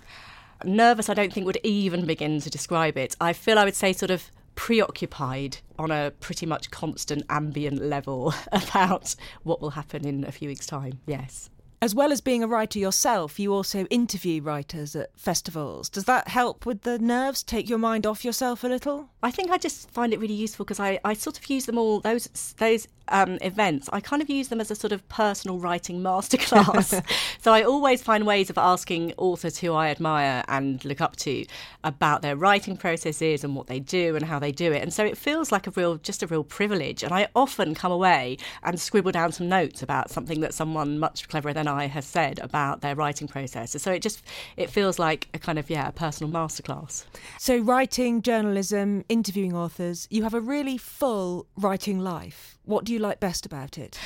[0.67, 3.17] nervous, I don't think would even begin to describe it.
[3.21, 8.35] I feel I would say sort of preoccupied on a pretty much constant ambient level
[8.53, 11.01] about what will happen in a few weeks' time.
[11.07, 11.51] Yes.
[11.83, 15.91] As well as being a writer yourself, you also interview writers at festivals.
[15.91, 17.43] Does that help with the nerves?
[17.43, 19.11] Take your mind off yourself a little?
[19.23, 21.77] I think I just find it really useful because I, I sort of use them
[21.77, 25.59] all those those um, events, I kind of use them as a sort of personal
[25.59, 27.05] writing masterclass.
[27.41, 31.45] so I always find ways of asking authors who I admire and look up to
[31.85, 34.83] about their writing processes and what they do and how they do it.
[34.83, 37.03] And so it feels like a real, just a real privilege.
[37.03, 41.29] And I often come away and scribble down some notes about something that someone much
[41.29, 43.81] cleverer than I has said about their writing process.
[43.81, 44.23] So it just,
[44.57, 47.05] it feels like a kind of, yeah, a personal masterclass.
[47.39, 52.59] So writing, journalism, interviewing authors, you have a really full writing life.
[52.65, 53.99] What do you like best about it?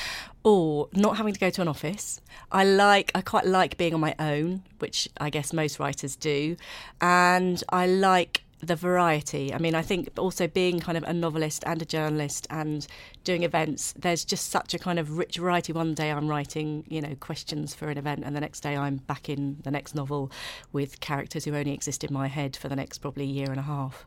[0.43, 2.21] Or not having to go to an office.
[2.51, 6.57] I like I quite like being on my own, which I guess most writers do.
[7.01, 9.53] And I like the variety.
[9.55, 12.87] I mean, I think also being kind of a novelist and a journalist and
[13.25, 15.73] doing events, there's just such a kind of rich variety.
[15.73, 18.97] One day I'm writing, you know, questions for an event, and the next day I'm
[18.97, 20.31] back in the next novel
[20.73, 23.63] with characters who only exist in my head for the next probably year and a
[23.63, 24.05] half.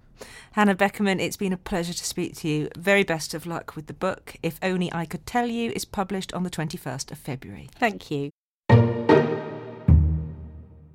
[0.53, 2.69] Hannah Beckerman, it's been a pleasure to speak to you.
[2.77, 4.35] Very best of luck with the book.
[4.43, 7.69] If Only I Could Tell You is published on the 21st of February.
[7.77, 8.29] Thank you.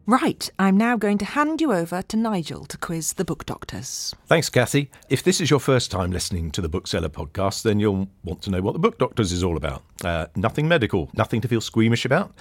[0.08, 4.14] Right, I'm now going to hand you over to Nigel to quiz the book doctors.
[4.24, 4.90] Thanks, Cathy.
[5.10, 8.50] If this is your first time listening to the Bookseller podcast, then you'll want to
[8.50, 9.82] know what the Book Doctors is all about.
[10.02, 12.32] Uh, nothing medical, nothing to feel squeamish about.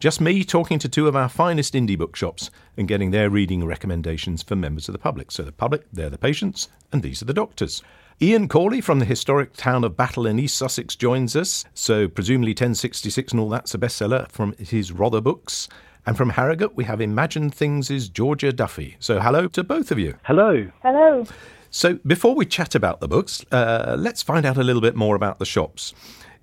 [0.00, 4.42] Just me talking to two of our finest indie bookshops and getting their reading recommendations
[4.42, 5.30] for members of the public.
[5.30, 7.82] So the public, they're the patients, and these are the doctors.
[8.20, 11.64] Ian Cawley from the historic town of Battle in East Sussex joins us.
[11.72, 15.70] So presumably 1066 and all that's a bestseller from his Rother books.
[16.06, 18.96] And from Harrogate, we have Imagined Things' Georgia Duffy.
[18.98, 20.14] So hello to both of you.
[20.24, 20.70] Hello.
[20.82, 21.24] Hello.
[21.70, 25.16] So before we chat about the books, uh, let's find out a little bit more
[25.16, 25.94] about the shops.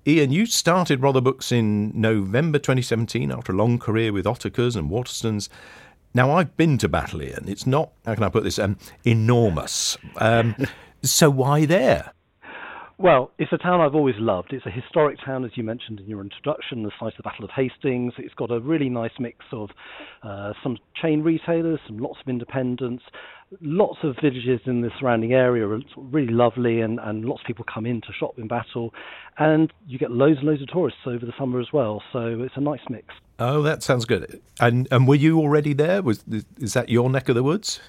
[0.06, 4.90] Ian, you started Rother Books in November 2017 after a long career with Ottakar's and
[4.90, 5.48] Waterstones.
[6.12, 7.44] Now, I've been to Battle, Ian.
[7.46, 9.96] It's not, how can I put this, um, enormous.
[10.16, 10.56] Um,
[11.02, 12.12] so why there?
[13.02, 14.52] Well, it's a town I've always loved.
[14.52, 17.44] It's a historic town, as you mentioned in your introduction, the site of the Battle
[17.44, 18.12] of Hastings.
[18.16, 19.70] It's got a really nice mix of
[20.22, 23.02] uh, some chain retailers, some lots of independents,
[23.60, 27.64] lots of villages in the surrounding area are really lovely, and, and lots of people
[27.64, 28.94] come in to shop in Battle,
[29.36, 32.04] and you get loads and loads of tourists over the summer as well.
[32.12, 33.06] So it's a nice mix.
[33.40, 34.40] Oh, that sounds good.
[34.60, 36.02] And and were you already there?
[36.02, 36.24] Was
[36.56, 37.80] is that your neck of the woods?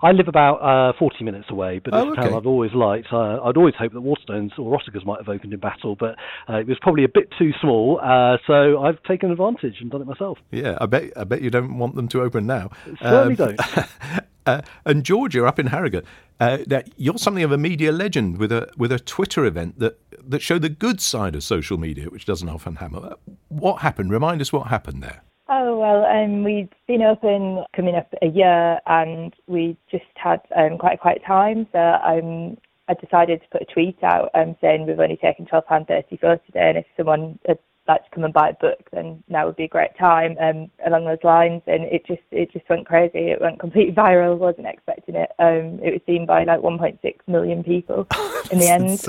[0.00, 2.34] I live about uh, 40 minutes away, but it's Oh, a town.
[2.34, 3.08] I've always liked.
[3.12, 6.14] Uh, I'd always hoped that Waterstones or Ottakar's might have opened in Battle, but
[6.48, 10.00] uh, it was probably a bit too small, uh, so I've taken advantage and done
[10.02, 10.38] it myself.
[10.52, 12.70] Yeah, I bet I bet you don't want them to open now.
[13.02, 13.88] Certainly Um, don't.
[14.46, 16.04] uh, and Georgia up in Harrogate,
[16.38, 19.98] uh, that you're something of a media legend with a with a Twitter event that
[20.24, 23.12] that showed the good side of social media, which doesn't often happen.
[23.48, 24.10] What happened?
[24.12, 25.22] Remind us what happened there.
[25.50, 30.76] Oh well, um, we'd been open coming up a year, and we just had um,
[30.76, 31.66] quite a quiet time.
[31.72, 35.66] So um, I decided to put a tweet out um, saying we've only taken twelve
[35.66, 37.58] pound thirty for today, and if someone would
[37.88, 40.36] like to come and buy a book, then now would be a great time.
[40.38, 43.30] Um, along those lines, and it just it just went crazy.
[43.30, 44.36] It went completely viral.
[44.36, 45.30] wasn't expecting it.
[45.38, 48.06] Um, it was seen by like 1.6 million people
[48.50, 49.00] in the end.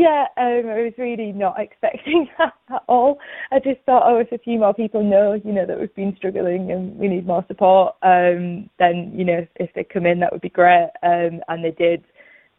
[0.00, 3.18] yeah, um, I was really not expecting that at all.
[3.52, 6.16] I just thought, oh, if a few more people know, you know, that we've been
[6.16, 10.32] struggling and we need more support, um, then, you know, if they come in, that
[10.32, 10.90] would be great.
[11.02, 12.04] Um, and they did.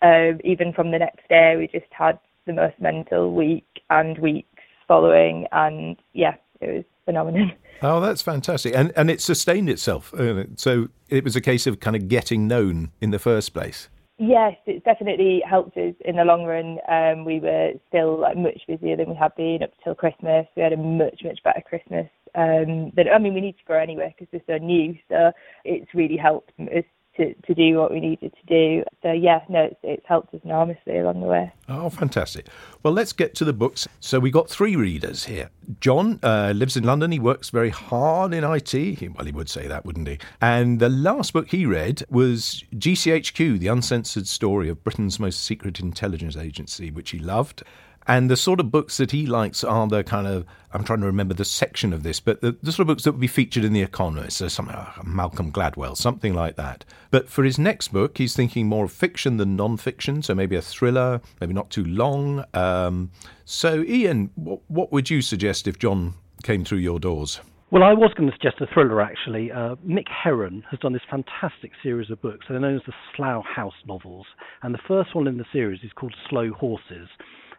[0.04, 4.48] Um, even from the next day, we just had the most mental week and weeks
[4.88, 7.50] following, and yeah, it was phenomenal.
[7.84, 10.14] Oh, that's fantastic, and and it sustained itself.
[10.56, 13.90] So it was a case of kind of getting known in the first place.
[14.24, 16.78] Yes, it's definitely helped us in the long run.
[16.88, 20.46] Um, we were still like much busier than we had been up till Christmas.
[20.56, 22.06] We had a much much better Christmas.
[22.36, 24.94] Um, than, I mean, we need to grow anyway because we're so new.
[25.10, 25.32] So
[25.66, 26.84] it's really helped us
[27.22, 28.84] to, to do what we needed to do.
[29.04, 31.52] So yeah, no, it's, it's helped us enormously along the way.
[31.70, 32.48] Oh, fantastic.
[32.84, 33.88] Well, let's get to the books.
[34.00, 35.50] So we got three readers here.
[35.80, 37.12] John uh, lives in London.
[37.12, 38.74] He works very hard in IT.
[39.16, 40.18] Well, he would say that, wouldn't he?
[40.42, 45.80] And the last book he read was GCHQ, the uncensored story of Britain's most secret
[45.80, 47.64] intelligence agency, which he loved.
[48.12, 51.06] And the sort of books that he likes are the kind of, I'm trying to
[51.06, 53.64] remember the section of this, but the, the sort of books that would be featured
[53.64, 56.84] in The Economist, so something like Malcolm Gladwell, something like that.
[57.10, 60.58] But for his next book, he's thinking more of fiction than non fiction, so maybe
[60.58, 62.44] a thriller, maybe not too long.
[62.54, 63.12] Um,
[63.46, 67.40] so, Ian, what, what would you suggest if John came through your doors?
[67.72, 69.54] Well, I was going to suggest a thriller actually.
[69.54, 72.46] Uh, Mick Herron has done this fantastic series of books.
[72.50, 74.28] They're known as the Slough House novels.
[74.64, 77.08] And the first one in the series is called Slow Horses.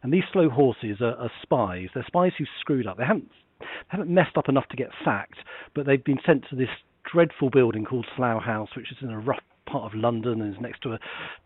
[0.03, 1.89] And these slow horses are, are spies.
[1.95, 2.97] They're spies who screwed up.
[2.99, 5.39] They haven't, they haven't messed up enough to get sacked,
[5.75, 6.69] but they've been sent to this
[7.11, 10.61] dreadful building called Slough House, which is in a rough part of London and is
[10.61, 10.99] next to a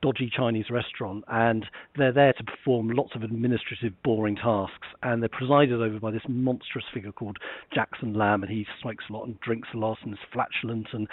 [0.02, 1.24] dodgy Chinese restaurant.
[1.28, 4.86] And they're there to perform lots of administrative, boring tasks.
[5.02, 7.38] And they're presided over by this monstrous figure called
[7.74, 8.42] Jackson Lamb.
[8.42, 11.08] And he smokes a lot and drinks a lot and is flatulent and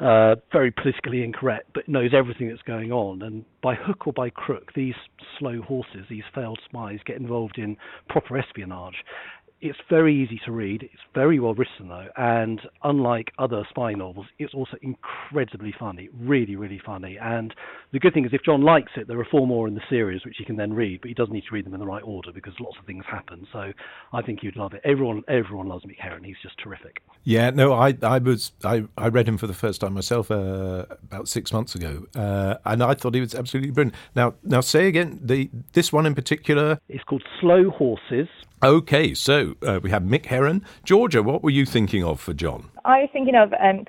[0.00, 3.22] uh, very politically incorrect, but knows everything that's going on.
[3.22, 4.94] And by hook or by crook, these
[5.38, 7.76] slow horses, these failed spies, get involved in
[8.08, 8.96] proper espionage
[9.60, 10.82] it's very easy to read.
[10.82, 16.08] It's very well written though, and unlike other spy novels, it's also incredibly funny.
[16.12, 17.18] Really, really funny.
[17.20, 17.54] And
[17.92, 20.24] the good thing is, if John likes it, there are four more in the series
[20.24, 22.02] which he can then read, but he doesn't need to read them in the right
[22.04, 23.46] order because lots of things happen.
[23.52, 23.72] So
[24.12, 24.82] I think you'd love it.
[24.84, 25.96] Everyone, everyone loves Mick.
[26.24, 27.02] He's just terrific.
[27.24, 30.86] Yeah, no, I, I was, I, I read him for the first time myself uh,
[31.02, 33.94] about six months ago, uh, and I thought he was absolutely brilliant.
[34.14, 36.78] Now, now say again, the this one in particular.
[36.88, 38.28] It's called Slow Horses.
[38.62, 40.64] Okay, so uh, we have Mick Herron.
[40.82, 42.70] Georgia, what were you thinking of for John?
[42.86, 43.84] I was thinking of um,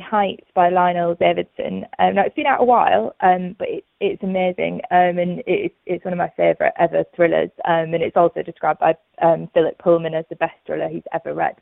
[0.00, 1.84] Heights by Lionel Davidson.
[1.98, 5.74] Um, now, it's been out a while, um, but it, it's amazing, um, and it's,
[5.84, 7.50] it's one of my favourite ever thrillers.
[7.66, 11.34] Um, and it's also described by um, Philip Pullman as the best thriller he's ever
[11.34, 11.56] read.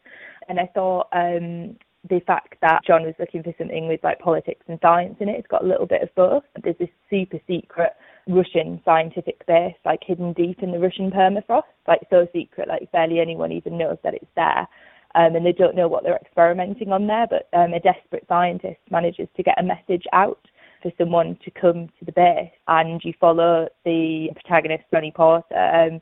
[0.48, 4.78] And I thought the fact that John was looking for something with like politics and
[4.80, 6.44] science in it, it's got a little bit of both.
[6.62, 7.92] There's this super secret
[8.28, 13.20] Russian scientific base, like hidden deep in the Russian permafrost, like so secret, like barely
[13.20, 14.66] anyone even knows that it's there.
[15.14, 18.80] Um, and they don't know what they're experimenting on there, but um, a desperate scientist
[18.90, 20.40] manages to get a message out
[20.82, 26.00] for someone to come to the base, and you follow the protagonist, Ronnie Porter, um,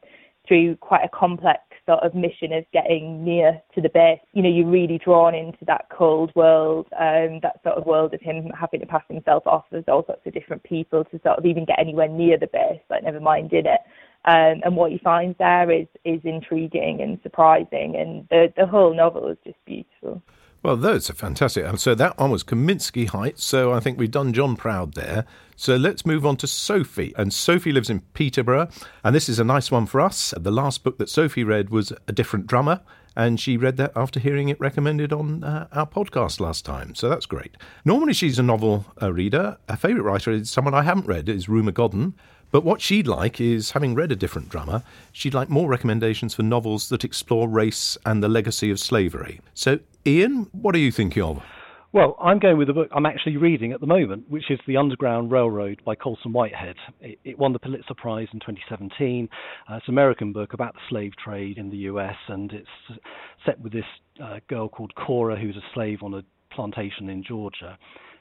[0.48, 4.20] through quite a complex sort of mission of getting near to the base.
[4.32, 8.20] You know, you're really drawn into that cold world, um, that sort of world of
[8.20, 11.46] him having to pass himself off as all sorts of different people to sort of
[11.46, 13.80] even get anywhere near the base, like never mind in it.
[14.26, 18.94] Um, and what he finds there is is intriguing and surprising, and the the whole
[18.94, 20.22] novel is just beautiful.
[20.64, 21.66] Well, those are fantastic.
[21.77, 23.44] So that one was Kolymsky Heights.
[23.44, 25.27] So I think we've done John proud there.
[25.57, 27.12] So let's move on to Sophie.
[27.18, 28.70] And Sophie lives in Peterborough.
[29.05, 30.33] And this is a nice one for us.
[30.35, 32.81] The last book that Sophie read was A Different Drummer.
[33.14, 36.94] And she read that after hearing it recommended on uh, our podcast last time.
[36.94, 37.59] So that's great.
[37.85, 39.59] Normally she's a novel uh, reader.
[39.68, 42.14] Her favourite writer is someone I haven't read, is Rumer Godden.
[42.54, 46.44] But what she'd like is, having read A Different Drummer, she'd like more recommendations for
[46.44, 49.40] novels that explore race and the legacy of slavery.
[49.54, 51.42] So, Ian, what are you thinking of?
[51.90, 54.76] Well, I'm going with a book I'm actually reading at the moment, which is The
[54.76, 56.76] Underground Railroad by Colson Whitehead.
[57.00, 59.28] It, it won the Pulitzer Prize in 2017.
[59.68, 63.00] Uh, it's an American book about the slave trade in the US, and it's
[63.44, 63.84] set with this
[64.22, 66.22] uh, girl called Cora, who's a slave on a
[66.54, 67.76] plantation in Georgia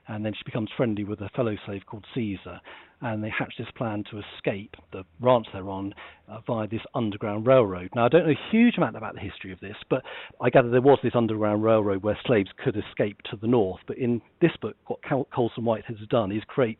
[0.07, 2.59] and then she becomes friendly with a fellow slave called Caesar,
[3.03, 5.93] and they hatch this plan to escape the ranch they're on
[6.29, 7.89] uh, via this underground railroad.
[7.95, 10.03] Now, I don't know a huge amount about the history of this, but
[10.41, 13.81] I gather there was this underground railroad where slaves could escape to the north.
[13.87, 14.99] But in this book, what
[15.33, 16.79] Colson White has done is create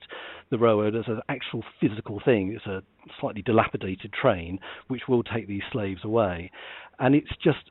[0.50, 2.54] the railroad as an actual physical thing.
[2.56, 2.84] It's a
[3.20, 6.52] slightly dilapidated train which will take these slaves away,
[7.00, 7.70] and it's just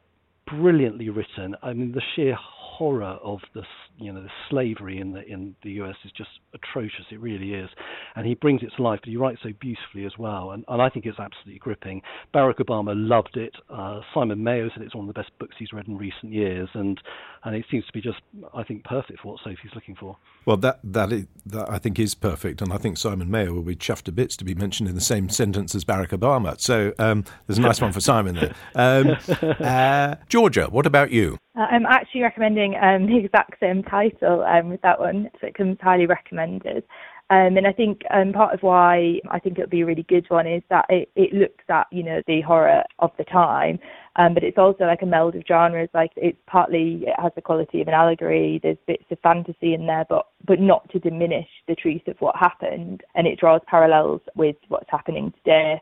[0.52, 1.56] brilliantly written.
[1.62, 2.36] I mean, the sheer
[2.82, 3.62] horror of the
[3.98, 7.04] you know the slavery in the in the US is just atrocious.
[7.10, 7.68] It really is,
[8.16, 9.00] and he brings it to life.
[9.02, 12.02] But he writes so beautifully as well, and, and I think it's absolutely gripping.
[12.34, 13.54] Barack Obama loved it.
[13.70, 16.68] Uh, Simon Mayo said it's one of the best books he's read in recent years,
[16.74, 17.00] and
[17.44, 18.18] and it seems to be just
[18.54, 20.16] I think perfect for what Sophie's looking for.
[20.44, 23.62] Well, that that, is, that I think is perfect, and I think Simon Mayo will
[23.62, 26.58] be chuffed to bits to be mentioned in the same sentence as Barack Obama.
[26.60, 28.54] So um, there's a nice one for Simon there.
[28.74, 29.16] Um,
[29.60, 31.38] uh, Georgia, what about you?
[31.56, 35.54] Uh, I'm actually recommending um, the exact same title um, with that one, so it
[35.54, 36.82] comes highly recommended.
[37.30, 40.26] Um, and I think um, part of why I think it'll be a really good
[40.30, 43.78] one is that it, it looks at you know the horror of the time,
[44.16, 45.88] um, but it's also like a meld of genres.
[45.94, 48.58] Like it's partly it has the quality of an allegory.
[48.60, 52.34] There's bits of fantasy in there, but but not to diminish the truth of what
[52.34, 53.02] happened.
[53.14, 55.80] And it draws parallels with what's happening today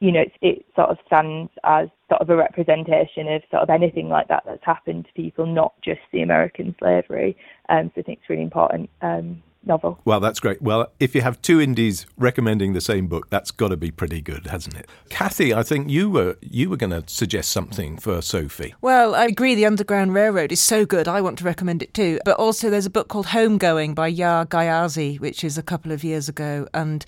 [0.00, 3.70] you know, it, it sort of stands as sort of a representation of sort of
[3.70, 7.36] anything like that that's happened to people, not just the American slavery.
[7.68, 8.90] Um, so I think it's really important.
[9.00, 9.98] Um, novel.
[10.04, 10.62] Well, that's great.
[10.62, 14.20] Well, if you have two indies recommending the same book, that's got to be pretty
[14.20, 14.88] good, hasn't it?
[15.10, 18.74] Cathy, I think you were you were going to suggest something for Sophie.
[18.80, 19.54] Well, I agree.
[19.54, 21.08] The Underground Railroad is so good.
[21.08, 22.20] I want to recommend it too.
[22.24, 26.04] But also, there's a book called Homegoing by Yaa Gyasi, which is a couple of
[26.04, 27.04] years ago, and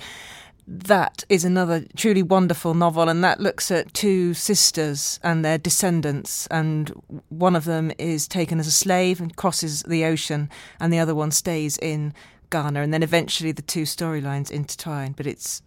[0.71, 6.47] that is another truly wonderful novel, and that looks at two sisters and their descendants.
[6.49, 6.93] And
[7.31, 11.15] one of them is taken as a slave and crosses the ocean, and the other
[11.15, 12.13] one stays in
[12.51, 12.83] Ghana.
[12.83, 15.13] And then eventually the two storylines intertwine.
[15.13, 15.63] But it's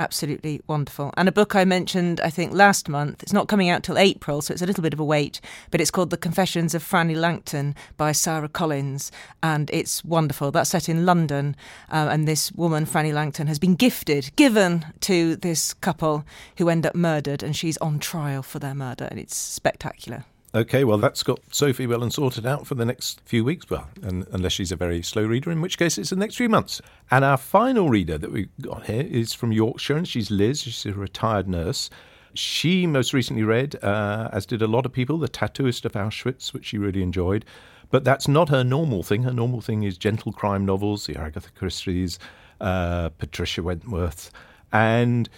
[0.00, 1.12] absolutely wonderful.
[1.16, 3.22] And a book I mentioned, I think, last month.
[3.22, 5.40] It's not coming out till April, so it's a little bit of a wait.
[5.70, 10.50] But it's called The Confessions of Frannie Langton by Sara Collins, and it's wonderful.
[10.50, 11.54] That's set in London,
[11.90, 16.24] uh, and this woman, Frannie Langton, has been gifted, given to this couple
[16.56, 20.24] who end up murdered, and she's on trial for their murder, and it's spectacular.
[20.52, 23.70] Okay, well, that's got Sophie well and sorted out for the next few weeks.
[23.70, 26.48] Well, and, unless she's a very slow reader, in which case it's the next few
[26.48, 26.82] months.
[27.08, 30.62] And our final reader that we've got here is from Yorkshire, and she's Liz.
[30.62, 31.88] She's a retired nurse.
[32.34, 36.52] She most recently read, uh, as did a lot of people, The Tattooist of Auschwitz,
[36.52, 37.44] which she really enjoyed.
[37.90, 39.22] But that's not her normal thing.
[39.22, 42.18] Her normal thing is gentle crime novels, the Agatha Christie's,
[42.60, 44.32] uh, Patricia Wentworth.
[44.72, 45.28] And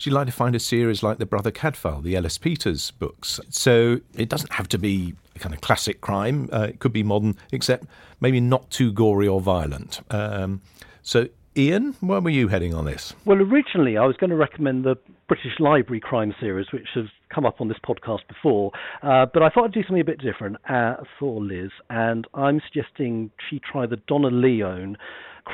[0.00, 3.38] she'd like to find a series like the Brother Cadfael, the Ellis Peters books.
[3.50, 6.48] So it doesn't have to be a kind of classic crime.
[6.52, 7.84] Uh, it could be modern, except
[8.18, 10.00] maybe not too gory or violent.
[10.10, 10.62] Um,
[11.02, 13.12] so Ian, where were you heading on this?
[13.26, 14.96] Well, originally I was going to recommend the
[15.28, 18.72] British Library crime series, which has come up on this podcast before,
[19.02, 22.60] uh, but I thought I'd do something a bit different uh, for Liz, and I'm
[22.72, 24.96] suggesting she try the Donna Leon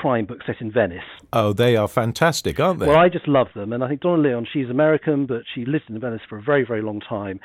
[0.00, 1.04] crime book set in Venice.
[1.32, 2.86] Oh, they are fantastic, aren't they?
[2.86, 5.84] Well, I just love them, and I think Donna Leon, she's American, but she lived
[5.88, 7.40] in Venice for a very, very long time,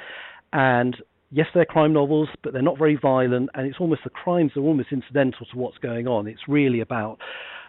[0.53, 0.95] and
[1.31, 4.61] yes, they're crime novels, but they're not very violent, and it's almost the crimes are
[4.61, 6.27] almost incidental to what's going on.
[6.27, 7.19] It's really about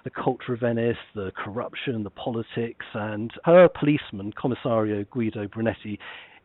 [0.05, 5.99] the culture of Venice, the corruption, the politics, and her policeman, Commissario Guido Brunetti,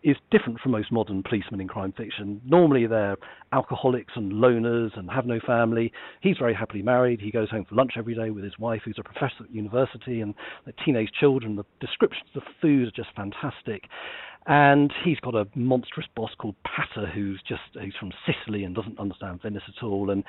[0.07, 2.39] is different from most modern policemen in crime fiction.
[2.45, 3.17] Normally they're
[3.51, 5.91] alcoholics and loners and have no family.
[6.21, 7.19] He's very happily married.
[7.19, 10.21] He goes home for lunch every day with his wife, who's a professor at university,
[10.21, 10.33] and
[10.65, 11.57] the teenage children.
[11.57, 13.83] The descriptions of food are just fantastic.
[14.47, 18.97] And he's got a monstrous boss called Patta, who's just who's from Sicily and doesn't
[18.97, 20.09] understand Venice at all.
[20.09, 20.23] And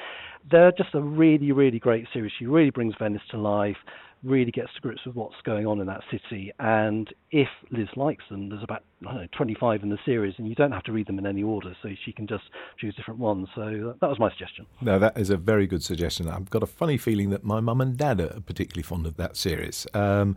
[0.50, 2.32] they're just a really, really great series.
[2.36, 3.76] She really brings Venice to life
[4.22, 6.52] really gets to grips with what's going on in that city.
[6.58, 10.72] And if Liz likes them, there's about know, 25 in the series, and you don't
[10.72, 12.44] have to read them in any order, so she can just
[12.78, 13.48] choose different ones.
[13.54, 14.66] So that was my suggestion.
[14.80, 16.28] No, that is a very good suggestion.
[16.28, 19.36] I've got a funny feeling that my mum and dad are particularly fond of that
[19.36, 19.86] series.
[19.94, 20.36] Um,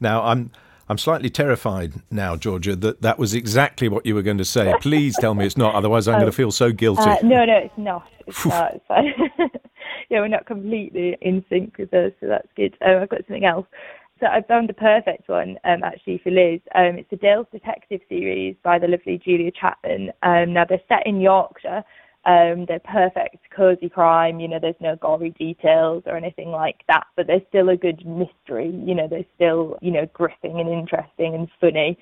[0.00, 0.50] now, I'm.
[0.90, 4.74] I'm slightly terrified now, Georgia, that that was exactly what you were going to say.
[4.80, 7.08] Please tell me it's not, otherwise I'm going to feel so guilty.
[7.08, 8.08] Uh, no, no, it's not.
[8.26, 8.74] It's not.
[8.74, 8.84] It's
[10.10, 12.76] yeah, we're not completely in sync with those, so that's good.
[12.84, 13.66] Um, I've got something else.
[14.18, 16.60] So I found the perfect one um, actually for Liz.
[16.74, 20.10] Um, it's the Dales Detective series by the lovely Julia Chapman.
[20.24, 21.84] Um, now they're set in Yorkshire.
[22.26, 24.40] Um, they're perfect cozy crime.
[24.40, 28.06] You know, there's no gory details or anything like that, but there's still a good
[28.06, 28.70] mystery.
[28.84, 31.98] You know, they're still you know gripping and interesting and funny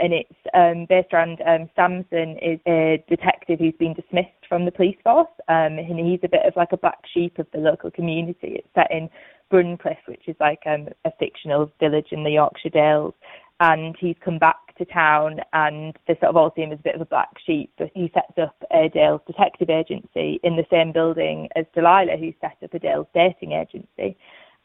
[0.00, 4.70] and it's um, based around um, Samson is a detective who's been dismissed from the
[4.70, 7.90] police force, um, and he's a bit of like a black sheep of the local
[7.90, 8.56] community.
[8.56, 9.10] It's set in
[9.50, 13.14] Bruncliffe, which is like um, a fictional village in the Yorkshire Dales,
[13.60, 16.82] and he's come back to town, and they sort of all see him as a
[16.82, 17.72] bit of a black sheep.
[17.78, 22.32] But he sets up a Dales detective agency in the same building as Delilah, who
[22.40, 24.16] set up a Dales dating agency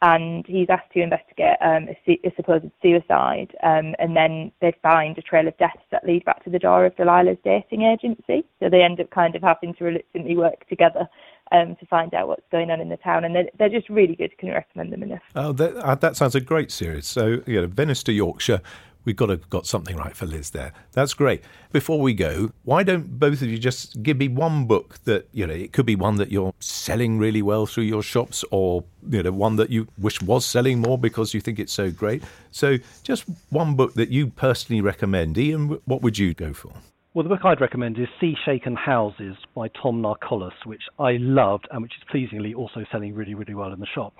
[0.01, 5.17] and he's asked to investigate um, a, a, supposed suicide, um, and then they find
[5.17, 8.45] a trail of deaths that lead back to the door of Delilah's dating agency.
[8.59, 11.07] So they end up kind of having to reluctantly work together
[11.51, 14.15] um, to find out what's going on in the town, and they're, they're just really
[14.15, 14.37] good.
[14.37, 15.21] Can recommend them enough.
[15.35, 17.05] Oh, that, uh, that sounds a great series.
[17.05, 18.61] So, you know, Venice to Yorkshire
[19.07, 20.73] we've got to got something right for Liz there.
[20.91, 21.41] That's great.
[21.71, 25.47] Before we go, why don't both of you just give me one book that you
[25.47, 25.53] know?
[25.53, 29.31] It could be one that you're selling really well through your shops, or you know,
[29.31, 32.21] one that you wish was selling more because you think it's so great.
[32.51, 35.37] So, just one book that you personally recommend.
[35.37, 36.73] Ian, what would you go for?
[37.17, 41.67] Well, the book I'd recommend is Sea Shaken Houses by Tom Nancollas, which I loved
[41.71, 44.13] and which is pleasingly also selling really, really well in the shop.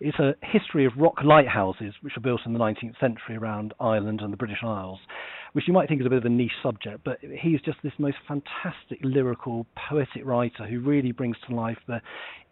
[0.00, 4.20] It's a history of rock lighthouses which were built in the 19th century around Ireland
[4.20, 4.98] and the British Isles,
[5.54, 7.94] which you might think is a bit of a niche subject, but he's just this
[7.96, 12.02] most fantastic lyrical, poetic writer who really brings to life the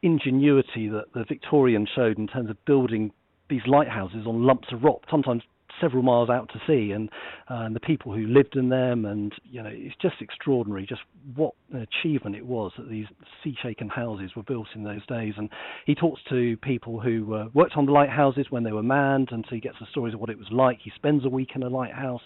[0.01, 3.13] ingenuity that the Victorians showed in terms of building
[3.51, 5.43] these lighthouses on lumps of rock, sometimes
[5.81, 7.09] several miles out to sea, and
[7.51, 11.03] uh, and the people who lived in them, and you know, it's just extraordinary, just
[11.35, 13.07] what an achievement it was that these
[13.45, 15.35] sea-shaken houses were built in those days.
[15.37, 15.49] And
[15.87, 19.45] he talks to people who uh, worked on the lighthouses when they were manned, and
[19.49, 20.79] so he gets the stories of what it was like.
[20.83, 22.23] He spends a week in a lighthouse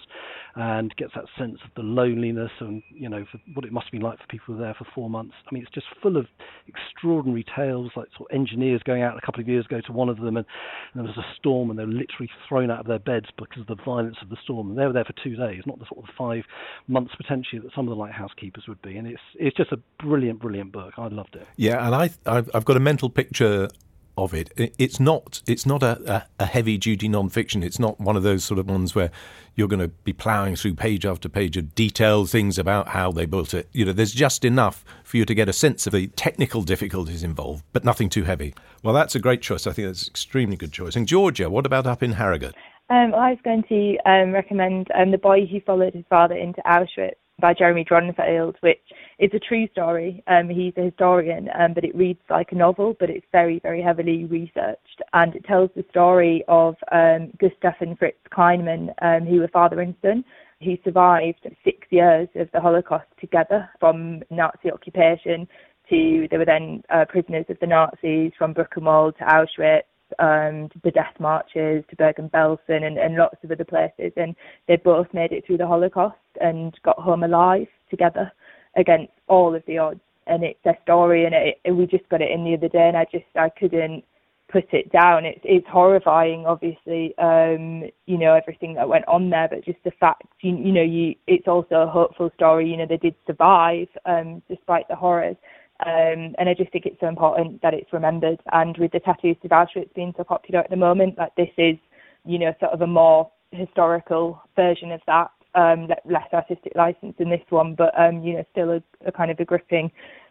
[0.56, 3.24] and gets that sense of the loneliness and you know
[3.54, 5.34] what it must have been like for people there for four months.
[5.50, 6.26] I mean, it's just full of
[6.68, 10.08] extraordinary tales, like sort of engineers going out a couple of years ago to one
[10.08, 10.46] of them, and,
[10.94, 13.60] and there was a storm, and they were literally thrown out of their beds because
[13.60, 14.70] of the violence of the storm.
[14.70, 16.44] And they were there for two days, not the sort of five
[16.88, 18.96] months potentially that some of the lighthouse keepers would be.
[18.96, 20.94] And it's it's just a brilliant, brilliant book.
[20.96, 21.46] I loved it.
[21.56, 23.68] Yeah, and I I've, I've got a mental picture
[24.16, 24.50] of it.
[24.78, 27.62] It's not it's not a, a, heavy duty non-fiction.
[27.62, 29.10] It's not one of those sort of ones where
[29.56, 33.26] you're going to be ploughing through page after page of detailed things about how they
[33.26, 33.68] built it.
[33.72, 37.22] You know, there's just enough for you to get a sense of the technical difficulties
[37.22, 38.54] involved, but nothing too heavy.
[38.82, 39.66] Well, that's a great choice.
[39.66, 40.96] I think that's an extremely good choice.
[40.96, 42.54] And Georgia, what about up in Harrogate?
[42.90, 46.60] Um, I was going to um, recommend um, The Boy Who Followed His Father into
[46.66, 48.82] Auschwitz by Jeremy Dronfield, which
[49.18, 50.22] is a true story.
[50.26, 53.80] Um, he's a historian, um, but it reads like a novel, but it's very, very
[53.80, 55.00] heavily researched.
[55.14, 58.90] And it tells the story of um, Gustav and Fritz Kleinmann,
[59.26, 60.22] who were father and son,
[60.62, 65.48] who survived six years of the Holocaust together from Nazi occupation
[65.88, 69.84] to, they were then uh, prisoners of the Nazis from Buchenwald to Auschwitz
[70.18, 74.12] um, to the death marches to Bergen-Belsen and, and lots of other places.
[74.16, 74.34] And
[74.68, 78.30] they both made it through the Holocaust and got home alive together
[78.76, 80.00] against all of the odds.
[80.26, 82.88] And it's their story, and it, it, we just got it in the other day,
[82.88, 84.04] and I just I couldn't
[84.50, 85.26] put it down.
[85.26, 89.90] It's it's horrifying, obviously, um, you know everything that went on there, but just the
[90.00, 92.70] fact, you, you know, you it's also a hopeful story.
[92.70, 95.36] You know, they did survive um, despite the horrors.
[95.84, 98.40] Um, and I just think it's so important that it's remembered.
[98.52, 101.76] And with the Tattooist of Auschwitz being so popular at the moment, that this is,
[102.24, 107.28] you know, sort of a more historical version of that, um, less artistic license than
[107.28, 109.90] this one, but um, you know, still a, a kind of a gripping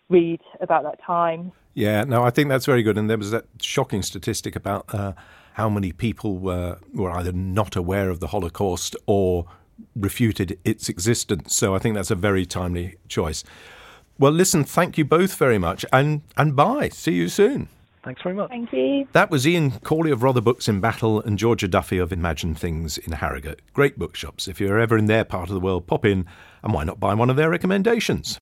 [0.09, 1.51] read about that time.
[1.75, 2.97] Yeah, no, I think that's very good.
[2.97, 5.13] And there was that shocking statistic about uh,
[5.53, 9.45] how many people were were either not aware of the Holocaust or
[9.95, 11.55] refuted its existence.
[11.55, 13.43] So I think that's a very timely choice.
[14.19, 16.89] Well, listen, thank you both very much, and and bye.
[16.89, 17.67] See you soon.
[18.03, 18.49] Thanks very much.
[18.49, 19.07] Thank you.
[19.13, 22.97] That was Ian Cawley of Rother Books in Battle and Georgia Duffy of Imagined Things
[22.97, 23.61] in Harrogate.
[23.73, 24.47] Great bookshops.
[24.47, 26.25] If you're ever in their part of the world, pop in
[26.63, 28.37] and why not buy one of their recommendations?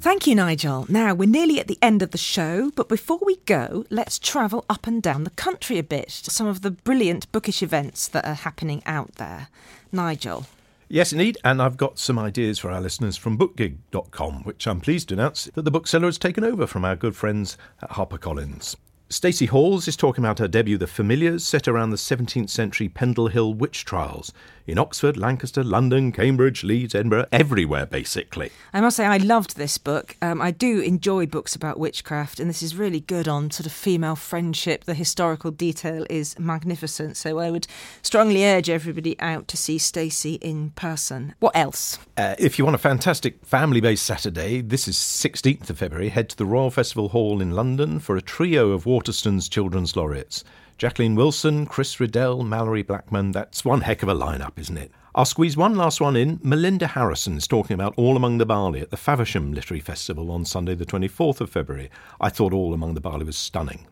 [0.00, 0.86] Thank you, Nigel.
[0.88, 4.64] Now, we're nearly at the end of the show, but before we go, let's travel
[4.68, 8.24] up and down the country a bit to some of the brilliant bookish events that
[8.24, 9.48] are happening out there.
[9.92, 10.46] Nigel.
[10.92, 11.38] Yes, indeed.
[11.42, 15.46] And I've got some ideas for our listeners from bookgig.com, which I'm pleased to announce
[15.54, 18.76] that the bookseller has taken over from our good friends at HarperCollins.
[19.08, 23.28] Stacey Halls is talking about her debut, The Familiars, set around the 17th century Pendle
[23.28, 24.34] Hill witch trials
[24.66, 28.50] in Oxford, Lancaster, London, Cambridge, Leeds, Edinburgh, everywhere basically.
[28.72, 30.16] I must say, I loved this book.
[30.22, 33.72] Um, I do enjoy books about witchcraft, and this is really good on sort of
[33.72, 34.84] female friendship.
[34.84, 37.66] The historical detail is magnificent, so I would
[38.02, 41.34] strongly urge everybody out to see Stacey in person.
[41.40, 41.98] What else?
[42.16, 46.28] Uh, if you want a fantastic family based Saturday, this is 16th of February, head
[46.30, 50.44] to the Royal Festival Hall in London for a trio of Waterstone's Children's Laureates.
[50.78, 53.32] Jacqueline Wilson, Chris Riddell, Malorie Blackman.
[53.32, 54.90] That's one heck of a lineup, isn't it?
[55.14, 56.40] I'll squeeze one last one in.
[56.42, 60.44] Melissa Harrison is talking about All Among the Barley at the Faversham Literary Festival on
[60.44, 61.90] Sunday, the 24th of February.
[62.20, 63.86] I thought All Among the Barley was stunning.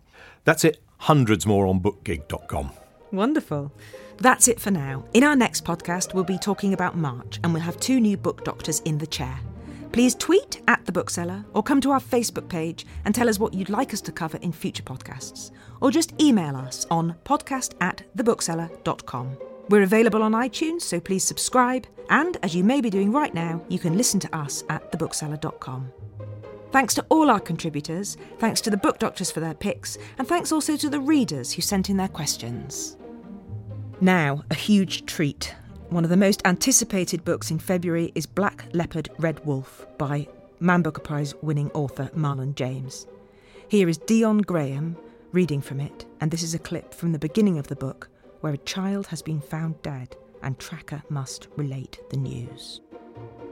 [0.44, 0.82] That's it.
[0.98, 2.72] Hundreds more on bookgig.com.
[3.12, 3.72] Wonderful.
[4.18, 5.04] That's it for now.
[5.12, 8.44] In our next podcast, we'll be talking about March and we'll have two new book
[8.44, 9.38] doctors in the chair.
[9.92, 13.54] Please tweet at The Bookseller or come to our Facebook page and tell us what
[13.54, 15.50] you'd like us to cover in future podcasts.
[15.80, 19.36] Or just email us on podcast at thebookseller.com.
[19.68, 21.86] We're available on iTunes, so please subscribe.
[22.08, 25.92] And as you may be doing right now, you can listen to us at thebookseller.com.
[26.72, 30.52] Thanks to all our contributors, thanks to the book doctors for their picks, and thanks
[30.52, 32.96] also to the readers who sent in their questions.
[34.00, 35.54] Now, a huge treat.
[35.88, 40.28] One of the most anticipated books in February is Black Leopard Red Wolf by
[40.60, 43.06] Man Booker Prize winning author Marlon James.
[43.68, 44.96] Here is Dion Graham
[45.32, 48.08] reading from it, and this is a clip from the beginning of the book
[48.40, 52.80] where a child has been found dead and Tracker must relate the news.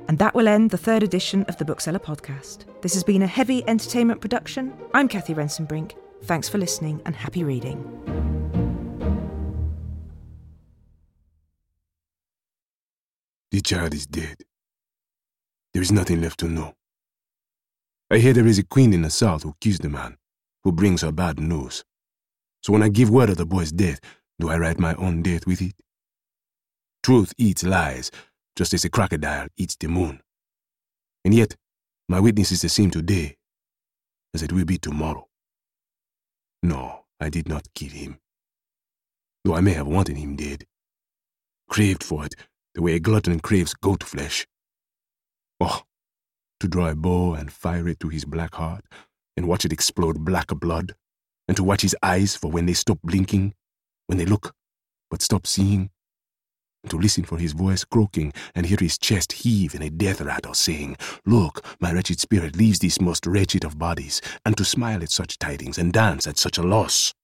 [0.09, 2.65] And that will end the third edition of the Bookseller podcast.
[2.81, 4.73] This has been a heavy entertainment production.
[4.95, 5.93] I'm Cathy Rentzenbrink.
[6.25, 7.85] Thanks for listening and happy reading.
[13.51, 14.39] The child is dead.
[15.75, 16.75] There is nothing left to know.
[18.11, 20.17] I hear there is a queen in the south who kills the man,
[20.65, 21.85] who brings her bad news.
[22.63, 24.01] So when I give word of the boy's death,
[24.39, 25.75] do I write my own death with it?
[27.03, 28.11] Truth eats lies,
[28.57, 30.21] just as a crocodile eats the moon.
[31.25, 31.57] And yet,
[32.09, 33.37] my witness is the same today
[34.35, 35.27] as it will be tomorrow.
[36.63, 38.19] No, I did not kill him.
[39.45, 40.67] Though I may have wanted him dead.
[41.69, 42.35] Craved for it,
[42.75, 44.47] the way a glutton craves goat flesh.
[45.61, 45.83] Oh,
[46.61, 48.85] to draw a bow and fire it to his black heart,
[49.39, 50.95] and watch it explode black blood,
[51.47, 53.55] and to watch his eyes for when they stop blinking,
[54.07, 54.53] when they look
[55.11, 55.91] but stop seeing.
[56.83, 60.21] and to listen for his voice croaking and hear his chest heave in a death
[60.21, 65.03] rattle, saying, Look, my wretched spirit leaves this most wretched of bodies, and to smile
[65.03, 67.15] at such tidings and dance at such a loss.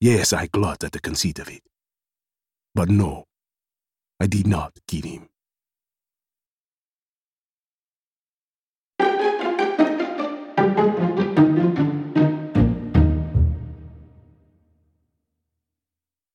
[0.00, 1.62] Yes, I gloat at the conceit of it.
[2.74, 3.24] But no,
[4.20, 5.28] I did not kill him.